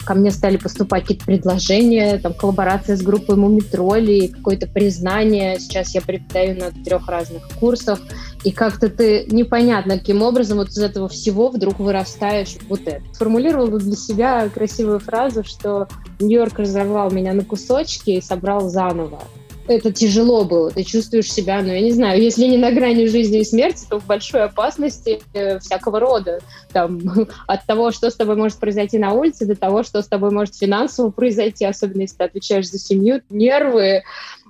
[0.08, 5.60] ко мне стали поступать какие-то предложения, там, коллаборация с группой Мумитроли, какое-то признание.
[5.60, 8.00] Сейчас я преподаю на трех разных курсах.
[8.42, 13.02] И как-то ты непонятно, каким образом вот из этого всего вдруг вырастаешь вот это.
[13.12, 15.88] Сформулировала для себя красивую фразу, что
[16.20, 19.20] Нью-Йорк разорвал меня на кусочки и собрал заново
[19.68, 20.70] это тяжело было.
[20.70, 24.00] Ты чувствуешь себя, ну, я не знаю, если не на грани жизни и смерти, то
[24.00, 26.40] в большой опасности э, всякого рода.
[26.72, 27.00] Там,
[27.46, 30.56] от того, что с тобой может произойти на улице, до того, что с тобой может
[30.56, 34.02] финансово произойти, особенно если ты отвечаешь за семью, нервы,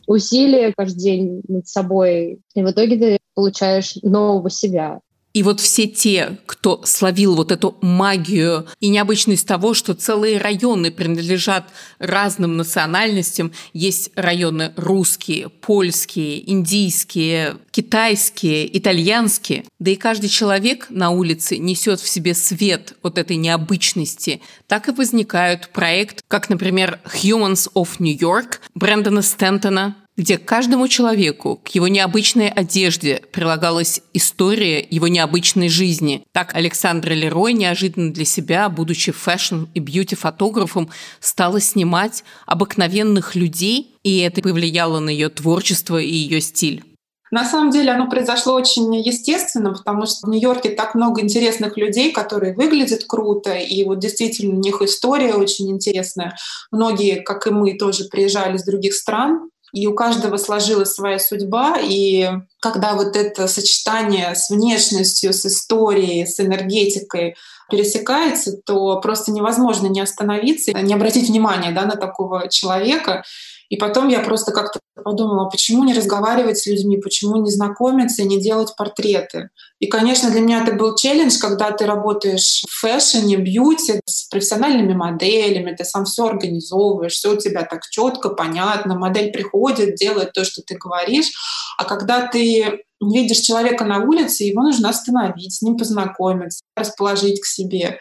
[0.06, 2.40] усилия каждый день над собой.
[2.54, 5.00] И в итоге ты получаешь нового себя.
[5.38, 10.90] И вот все те, кто словил вот эту магию и необычность того, что целые районы
[10.90, 11.68] принадлежат
[12.00, 21.56] разным национальностям, есть районы русские, польские, индийские, китайские, итальянские, да и каждый человек на улице
[21.56, 27.90] несет в себе свет вот этой необычности, так и возникают проект, как, например, Humans of
[28.00, 35.06] New York Брэндона Стентона, где к каждому человеку, к его необычной одежде прилагалась история его
[35.06, 36.24] необычной жизни.
[36.32, 44.18] Так Александра Лерой неожиданно для себя, будучи фэшн и бьюти-фотографом, стала снимать обыкновенных людей, и
[44.18, 46.82] это повлияло на ее творчество и ее стиль.
[47.30, 52.10] На самом деле оно произошло очень естественно, потому что в Нью-Йорке так много интересных людей,
[52.10, 56.36] которые выглядят круто, и вот действительно у них история очень интересная.
[56.72, 61.76] Многие, как и мы, тоже приезжали из других стран, и у каждого сложилась своя судьба,
[61.80, 62.28] и
[62.60, 67.36] когда вот это сочетание с внешностью, с историей, с энергетикой
[67.70, 73.24] пересекается, то просто невозможно не остановиться, не обратить внимания да, на такого человека.
[73.68, 78.40] И потом я просто как-то подумала, почему не разговаривать с людьми, почему не знакомиться не
[78.40, 79.50] делать портреты.
[79.78, 84.94] И, конечно, для меня это был челлендж, когда ты работаешь в фэшне, бьюти с профессиональными
[84.94, 90.44] моделями, ты сам все организовываешь, все у тебя так четко, понятно, модель приходит, делает то,
[90.44, 91.30] что ты говоришь.
[91.78, 97.46] А когда ты видишь человека на улице, его нужно остановить, с ним познакомиться, расположить к
[97.46, 97.98] себе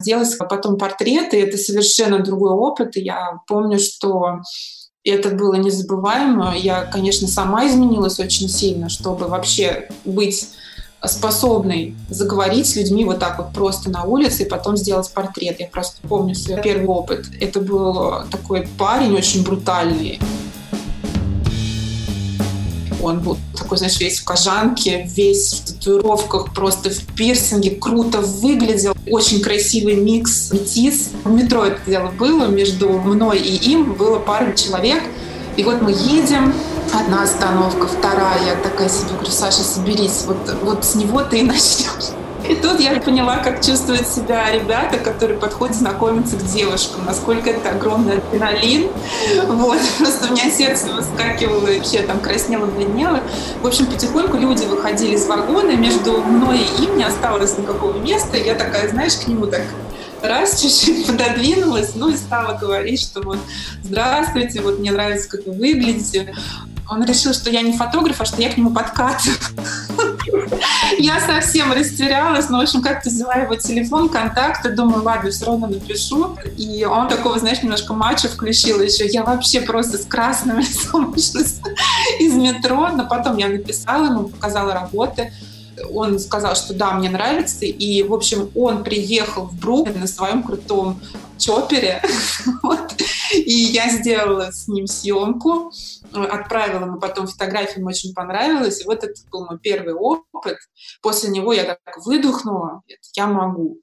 [0.00, 2.96] сделать потом портреты, это совершенно другой опыт.
[2.96, 4.38] И я помню, что
[5.08, 6.54] и это было незабываемо.
[6.54, 10.50] Я, конечно, сама изменилась очень сильно, чтобы вообще быть
[11.02, 15.60] способной заговорить с людьми вот так вот просто на улице и потом сделать портрет.
[15.60, 17.24] Я просто помню свой первый опыт.
[17.40, 20.20] Это был такой парень очень брутальный.
[23.02, 28.94] Он был такой, знаешь, весь в кожанке, весь в татуировках, просто в пирсинге, круто выглядел.
[29.10, 31.10] Очень красивый микс, метис.
[31.24, 35.02] В метро это дело было, между мной и им было пара человек.
[35.56, 36.54] И вот мы едем,
[36.92, 38.46] одна остановка, вторая.
[38.46, 42.12] Я такая себе говорю, Саша, соберись, вот, вот с него ты и начнешь.
[42.48, 47.70] И тут я поняла, как чувствуют себя ребята, которые подходят знакомиться к девушкам, насколько это
[47.70, 48.88] огромный адреналин.
[49.48, 53.20] Вот, просто у меня сердце выскакивало, вообще там краснело, бледнело.
[53.60, 58.38] В общем, потихоньку люди выходили из вагона, между мной и им не осталось никакого места.
[58.38, 59.62] Я такая, знаешь, к нему так
[60.22, 63.38] раз чуть-чуть пододвинулась, ну и стала говорить, что вот
[63.82, 66.34] здравствуйте, вот мне нравится, как вы выглядите.
[66.90, 69.36] Он решил, что я не фотограф, а что я к нему подкатываю.
[70.98, 75.66] Я совсем растерялась, но, в общем, как-то взяла его телефон, контакты, думаю, ладно, все равно
[75.66, 76.36] напишу.
[76.56, 79.06] И он такого, знаешь, немножко матча включил еще.
[79.06, 81.40] Я вообще просто с красным лицом вышла
[82.18, 85.32] из метро, но потом я написала ему, показала работы
[85.92, 90.42] он сказал, что да, мне нравится, и, в общем, он приехал в Бруклин на своем
[90.42, 91.00] крутом
[91.38, 92.02] чопере,
[92.62, 92.94] вот.
[93.32, 95.72] и я сделала с ним съемку,
[96.12, 100.58] отправила ему потом фотографии, ему очень понравилось, и вот это был мой первый опыт.
[101.02, 102.82] После него я так выдохнула,
[103.14, 103.80] я могу.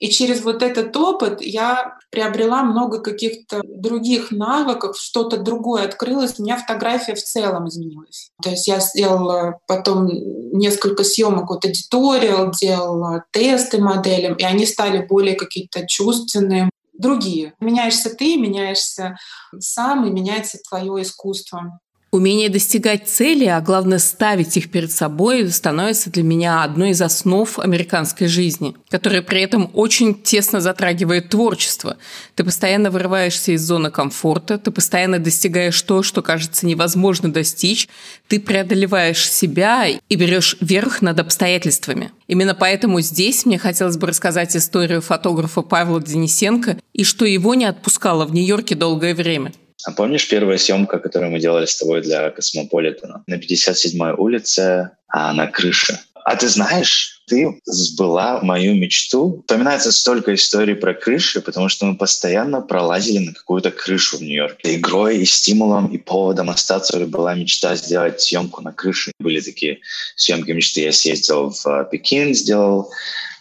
[0.00, 6.42] И через вот этот опыт я приобрела много каких-то других навыков, что-то другое открылось, у
[6.42, 8.30] меня фотография в целом изменилась.
[8.42, 10.08] То есть я сделала потом
[10.52, 17.54] несколько съемок от аудиториал, делала тесты моделям, и они стали более какие-то чувственные, другие.
[17.60, 19.16] Меняешься ты, меняешься
[19.58, 21.80] сам, и меняется твое искусство.
[22.14, 27.58] Умение достигать цели, а главное ставить их перед собой, становится для меня одной из основ
[27.58, 31.96] американской жизни, которая при этом очень тесно затрагивает творчество.
[32.36, 37.88] Ты постоянно вырываешься из зоны комфорта, ты постоянно достигаешь то, что кажется невозможно достичь,
[38.28, 42.12] ты преодолеваешь себя и берешь верх над обстоятельствами.
[42.28, 47.64] Именно поэтому здесь мне хотелось бы рассказать историю фотографа Павла Денисенко и что его не
[47.64, 49.52] отпускало в Нью-Йорке долгое время–
[49.84, 53.22] а помнишь первая съемка, которую мы делали с тобой для Космополитена?
[53.26, 55.98] На 57-й улице, а на крыше.
[56.24, 59.40] А ты знаешь, ты сбыла мою мечту.
[59.40, 64.76] Вспоминается столько историй про крыши, потому что мы постоянно пролазили на какую-то крышу в Нью-Йорке.
[64.76, 69.12] Игрой и стимулом, и поводом остаться была мечта сделать съемку на крыше.
[69.18, 69.80] Были такие
[70.16, 70.80] съемки мечты.
[70.80, 72.90] Я съездил в Пекин, сделал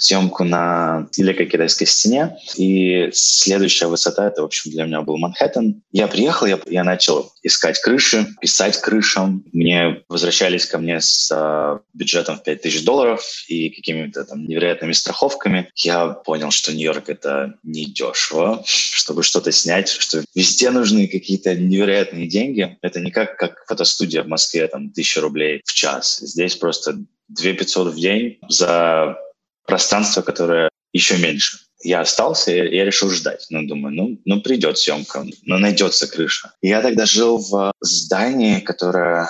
[0.04, 2.38] съемку на Великой Китайской стене.
[2.58, 5.82] И следующая высота, это, в общем, для меня был Манхэттен.
[5.92, 9.46] Я приехал, я, я начал искать крыши, писать крышам.
[9.54, 15.70] Мне возвращались ко мне с э, бюджетом в 5000 долларов и какими-то там невероятными страховками.
[15.76, 22.28] Я понял, что Нью-Йорк— это не дешево, чтобы что-то снять, что везде нужны какие-то невероятные
[22.28, 22.78] деньги.
[22.82, 26.20] Это не как, как фотостудия в Москве, там, тысяча рублей в час.
[26.22, 26.98] Здесь просто
[27.30, 29.18] 2 500 в день за
[29.66, 31.58] пространство, которое еще меньше.
[31.84, 33.46] Я остался, и я решил ждать.
[33.50, 36.54] Ну, думаю, ну, ну придет съемка, ну, найдется крыша.
[36.62, 39.28] я тогда жил в здании, которое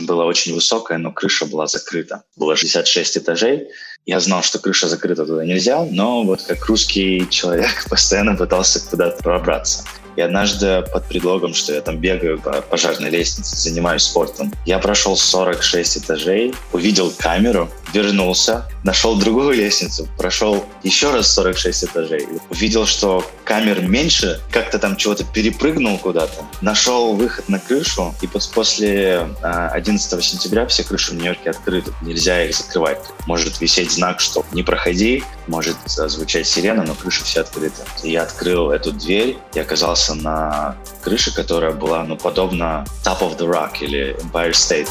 [0.00, 2.24] было очень высокое, но крыша была закрыта.
[2.36, 3.68] Было 66 этажей.
[4.06, 9.22] Я знал, что крыша закрыта, туда нельзя, но вот как русский человек постоянно пытался куда-то
[9.22, 9.84] пробраться.
[10.18, 15.16] И однажды под предлогом, что я там бегаю по пожарной лестнице, занимаюсь спортом, я прошел
[15.16, 23.24] 46 этажей, увидел камеру, вернулся, нашел другую лестницу, прошел еще раз 46 этажей, увидел, что
[23.44, 30.20] камер меньше, как-то там чего-то перепрыгнул куда-то, нашел выход на крышу, и после 11 а,
[30.20, 32.98] сентября все крыши в Нью-Йорке открыты, нельзя их закрывать.
[33.28, 37.82] Может висеть знак, что не проходи, может звучать сирена, но крыши все открыты.
[38.02, 43.38] И я открыл эту дверь и оказался на крыше, которая была, ну, подобна Top of
[43.38, 44.88] the Rock или Empire State.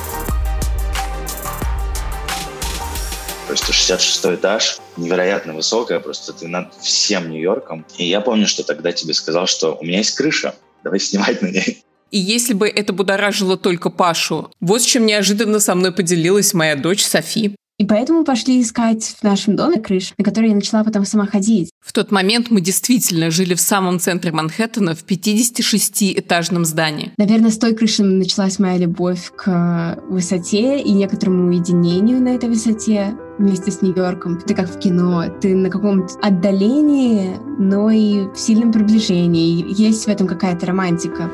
[3.48, 7.86] То есть 66 этаж, невероятно высокая, просто ты над всем Нью-Йорком.
[7.98, 10.54] И я помню, что тогда тебе сказал, что у меня есть крыша,
[10.84, 11.84] давай снимать на ней.
[12.12, 16.76] И если бы это будоражило только Пашу, вот с чем неожиданно со мной поделилась моя
[16.76, 17.56] дочь Софи.
[17.80, 21.70] И поэтому пошли искать в нашем доме крыш, на которые я начала потом сама ходить.
[21.80, 27.12] В тот момент мы действительно жили в самом центре Манхэттена в 56-этажном здании.
[27.18, 33.16] Наверное, с той крыши началась моя любовь к высоте и некоторому уединению на этой высоте
[33.38, 34.42] вместе с Нью-Йорком.
[34.42, 39.64] Ты как в кино, ты на каком-то отдалении, но и в сильном приближении.
[39.80, 41.30] Есть в этом какая-то романтика.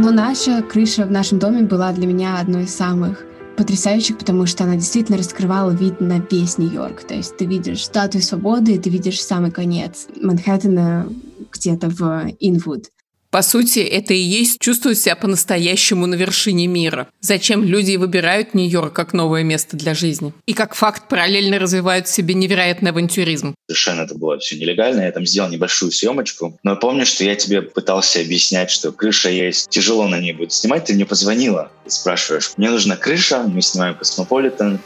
[0.00, 3.24] Но наша крыша в нашем доме была для меня одной из самых
[3.56, 7.02] потрясающих, потому что она действительно раскрывала вид на весь Нью-Йорк.
[7.02, 11.08] То есть ты видишь статую свободы, и ты видишь самый конец Манхэттена
[11.50, 12.84] где-то в Инвуд.
[13.30, 17.08] По сути, это и есть чувствовать себя по-настоящему на вершине мира.
[17.20, 20.32] Зачем люди выбирают Нью-Йорк как новое место для жизни.
[20.46, 23.54] И как факт параллельно развивают в себе невероятный авантюризм.
[23.66, 25.02] Совершенно это было все нелегально.
[25.02, 26.58] Я там сделал небольшую съемочку.
[26.62, 30.86] Но помню, что я тебе пытался объяснять, что крыша есть, тяжело на ней будет снимать.
[30.86, 34.80] Ты мне позвонила и спрашиваешь, мне нужна крыша, мы снимаем Космополитен,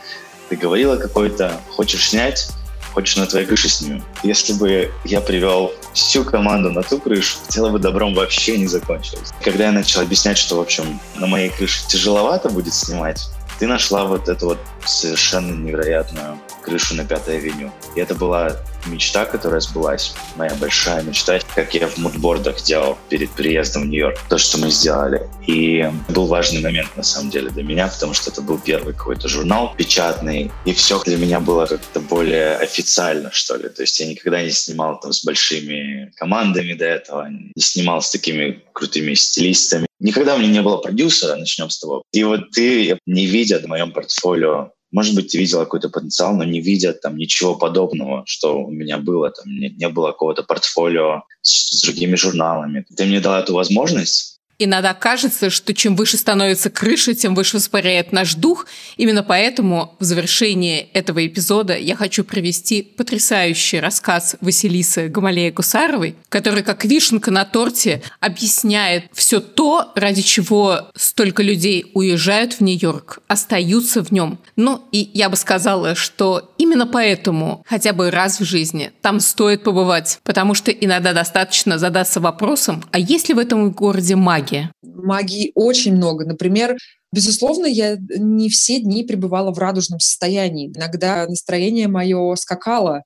[0.48, 2.48] ты говорила какой-то, хочешь снять?
[2.92, 4.04] Хочешь на твоей крыше снимем.
[4.22, 9.32] Если бы я привел всю команду на ту крышу, дело бы добром вообще не закончилось.
[9.42, 13.28] Когда я начал объяснять, что, в общем, на моей крыше тяжеловато будет снимать,
[13.58, 17.70] ты нашла вот эту вот совершенно невероятную крышу на Пятой авеню.
[17.94, 18.56] И это была
[18.86, 20.14] мечта, которая сбылась.
[20.36, 24.18] Моя большая мечта, как я в мудбордах делал перед приездом в Нью-Йорк.
[24.28, 25.28] То, что мы сделали.
[25.46, 29.28] И был важный момент, на самом деле, для меня, потому что это был первый какой-то
[29.28, 30.50] журнал печатный.
[30.64, 33.68] И все для меня было как-то более официально, что ли.
[33.68, 38.10] То есть я никогда не снимал там с большими командами до этого, не снимал с
[38.10, 39.86] такими крутыми стилистами.
[39.98, 42.02] Никогда у меня не было продюсера, начнем с того.
[42.12, 46.44] И вот ты, не видя в моем портфолио может быть, ты видел какой-то потенциал, но
[46.44, 49.30] не видя там ничего подобного, что у меня было.
[49.30, 52.84] Там не, не было какого-то портфолио с, с другими журналами.
[52.94, 54.31] Ты мне дал эту возможность,
[54.64, 58.66] Иногда кажется, что чем выше становится крыша, тем выше воспаряет наш дух.
[58.96, 66.62] Именно поэтому в завершении этого эпизода я хочу привести потрясающий рассказ Василисы Гамалея Гусаровой, который
[66.62, 74.04] как вишенка на торте объясняет все то, ради чего столько людей уезжают в Нью-Йорк, остаются
[74.04, 74.38] в нем.
[74.54, 79.64] Ну и я бы сказала, что именно поэтому хотя бы раз в жизни там стоит
[79.64, 84.51] побывать, потому что иногда достаточно задаться вопросом, а есть ли в этом городе магия?
[84.52, 84.72] Магия?
[84.82, 86.24] Магии очень много.
[86.24, 86.76] Например,
[87.14, 90.72] Безусловно, я не все дни пребывала в радужном состоянии.
[90.74, 93.02] Иногда настроение мое скакало.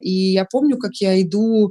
[0.00, 1.70] И я помню, как я иду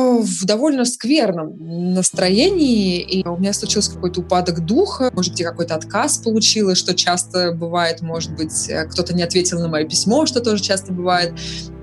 [0.00, 6.18] в довольно скверном настроении, и у меня случился какой-то упадок духа, может быть, какой-то отказ
[6.18, 10.62] получила, что часто бывает, может быть, э, кто-то не ответил на мое письмо, что тоже
[10.62, 11.34] часто бывает.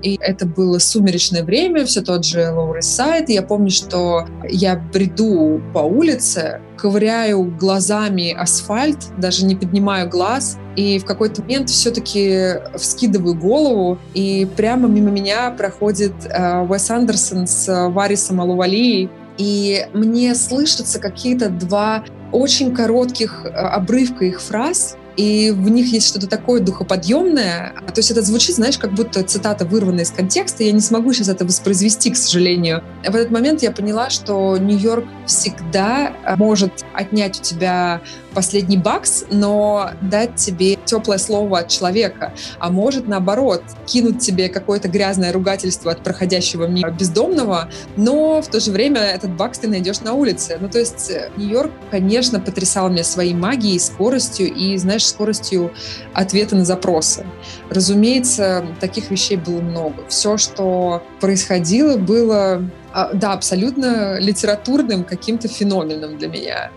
[0.02, 3.26] И это было сумеречное время, все тот же Lower East.
[3.28, 10.58] И я помню, что я бреду по улице, ковыряю глазами асфальт, даже не поднимаю глаз,
[10.76, 17.46] и в какой-то момент все-таки вскидываю голову, и прямо мимо меня проходит э, Уэс Андерсон
[17.46, 24.96] с э, Варисом Алувалией, и мне слышатся какие-то два очень коротких э, обрывка их фраз,
[25.18, 27.74] и в них есть что-то такое духоподъемное.
[27.88, 30.62] То есть это звучит, знаешь, как будто цитата вырвана из контекста.
[30.62, 32.84] Я не смогу сейчас это воспроизвести, к сожалению.
[33.02, 38.00] В этот момент я поняла, что Нью-Йорк всегда может отнять у тебя
[38.38, 44.86] последний бакс, но дать тебе теплое слово от человека, а может, наоборот, кинуть тебе какое-то
[44.86, 50.02] грязное ругательство от проходящего мимо бездомного, но в то же время этот бакс ты найдешь
[50.02, 50.56] на улице.
[50.60, 55.72] Ну, то есть э, Нью-Йорк, конечно, потрясал меня своей магией, скоростью и, знаешь, скоростью
[56.14, 57.26] ответа на запросы.
[57.70, 60.04] Разумеется, таких вещей было много.
[60.08, 62.62] Все, что происходило, было
[62.92, 66.70] а, да, абсолютно литературным каким-то феноменом для меня.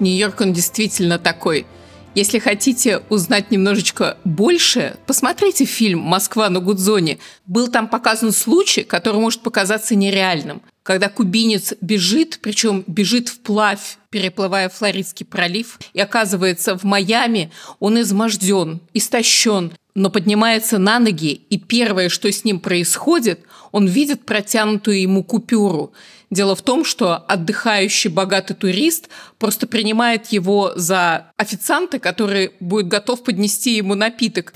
[0.00, 1.66] Нью-Йорк, он действительно такой.
[2.14, 7.18] Если хотите узнать немножечко больше, посмотрите фильм «Москва на Гудзоне».
[7.46, 10.60] Был там показан случай, который может показаться нереальным.
[10.82, 18.80] Когда кубинец бежит, причем бежит вплавь, переплывая Флоридский пролив, и оказывается в Майами, он изможден,
[18.92, 23.40] истощен, но поднимается на ноги, и первое, что с ним происходит,
[23.70, 25.92] он видит протянутую ему купюру.
[26.30, 29.08] Дело в том, что отдыхающий богатый турист
[29.38, 34.54] просто принимает его за официанта, который будет готов поднести ему напиток.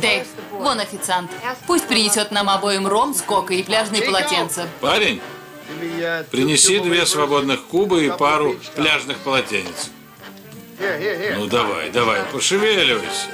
[0.00, 1.30] Дэйв, вон официант.
[1.68, 4.68] Пусть принесет нам обоим ром с кокой и пляжные полотенца.
[4.80, 5.20] Парень,
[6.32, 9.90] принеси две свободных куба и пару пляжных полотенец.
[11.36, 13.28] Ну давай, давай, пошевеливайся.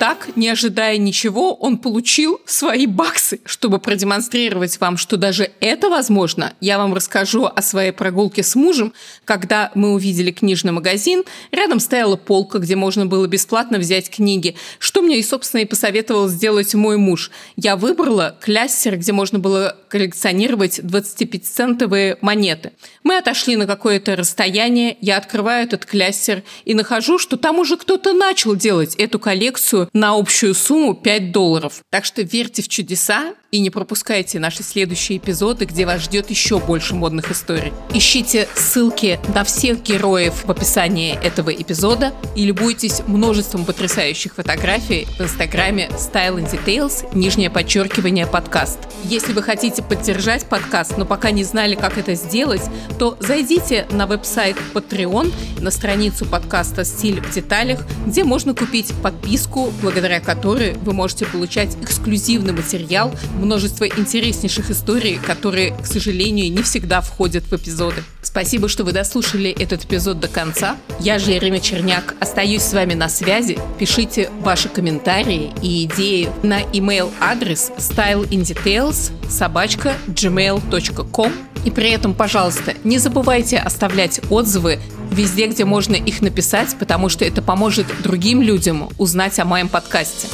[0.00, 3.38] Так, не ожидая ничего, он получил свои баксы.
[3.44, 8.94] Чтобы продемонстрировать вам, что даже это возможно, я вам расскажу о своей прогулке с мужем,
[9.26, 11.24] когда мы увидели книжный магазин.
[11.52, 16.28] Рядом стояла полка, где можно было бесплатно взять книги, что мне и, собственно, и посоветовал
[16.28, 17.30] сделать мой муж.
[17.56, 22.72] Я выбрала кляссер, где можно было коллекционировать 25-центовые монеты.
[23.02, 28.14] Мы отошли на какое-то расстояние, я открываю этот кляссер и нахожу, что там уже кто-то
[28.14, 31.80] начал делать эту коллекцию на общую сумму 5 долларов.
[31.90, 36.60] Так что верьте в чудеса и не пропускайте наши следующие эпизоды, где вас ждет еще
[36.60, 37.72] больше модных историй.
[37.92, 45.22] Ищите ссылки на всех героев в описании этого эпизода и любуйтесь множеством потрясающих фотографий в
[45.22, 48.78] инстаграме Style and Details, нижнее подчеркивание подкаст.
[49.04, 52.62] Если вы хотите поддержать подкаст, но пока не знали, как это сделать,
[52.98, 59.72] то зайдите на веб-сайт Patreon, на страницу подкаста «Стиль в деталях», где можно купить подписку,
[59.80, 67.00] благодаря которой вы можете получать эксклюзивный материал, множество интереснейших историй, которые, к сожалению, не всегда
[67.00, 68.02] входят в эпизоды.
[68.22, 70.76] Спасибо, что вы дослушали этот эпизод до конца.
[71.00, 72.14] Я же Ирина Черняк.
[72.20, 73.58] Остаюсь с вами на связи.
[73.78, 81.32] Пишите ваши комментарии и идеи на email адрес styleindetails собачка gmail.com
[81.64, 87.24] и при этом, пожалуйста, не забывайте оставлять отзывы везде, где можно их написать, потому что
[87.24, 90.28] это поможет другим людям узнать о моем подкасте.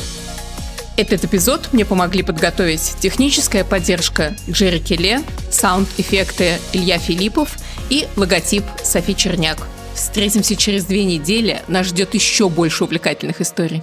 [0.96, 7.56] Этот эпизод мне помогли подготовить техническая поддержка Джерри Келе, саунд-эффекты Илья Филиппов
[7.90, 9.58] и логотип Софи Черняк.
[9.94, 11.62] Встретимся через две недели.
[11.68, 13.82] Нас ждет еще больше увлекательных историй.